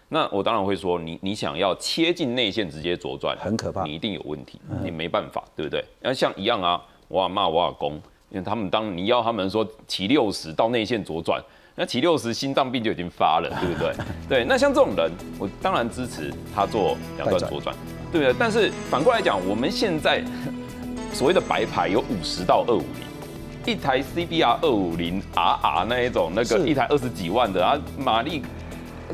[0.09, 5.85] 那我当然会说，你你想要切进内线直接左转，很可怕，你一定有问题，你没办法，对不对？
[6.01, 8.01] 那像一样啊，我骂我阿公。
[8.31, 11.41] 因为他们当你要他们说骑六十到内线左转，
[11.75, 13.93] 那骑六十心脏病就已经发了，对不对？
[14.27, 17.75] 对，那像这种人，我当然支持他做两段左转，
[18.11, 18.35] 对不对？
[18.39, 20.23] 但是反过来讲，我们现在
[21.13, 28.41] 所谓的白牌有五十到二五零，一台 CBR 二五零 RR 那一种，那个一台二十几万的啊，马力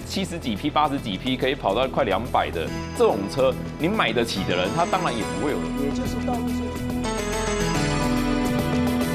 [0.06, 5.68] 七十几匹、八十几匹，可以跑到快两百的这种车，你买得起的人，他当然也不会有人。
[5.84, 6.67] 也就是道路。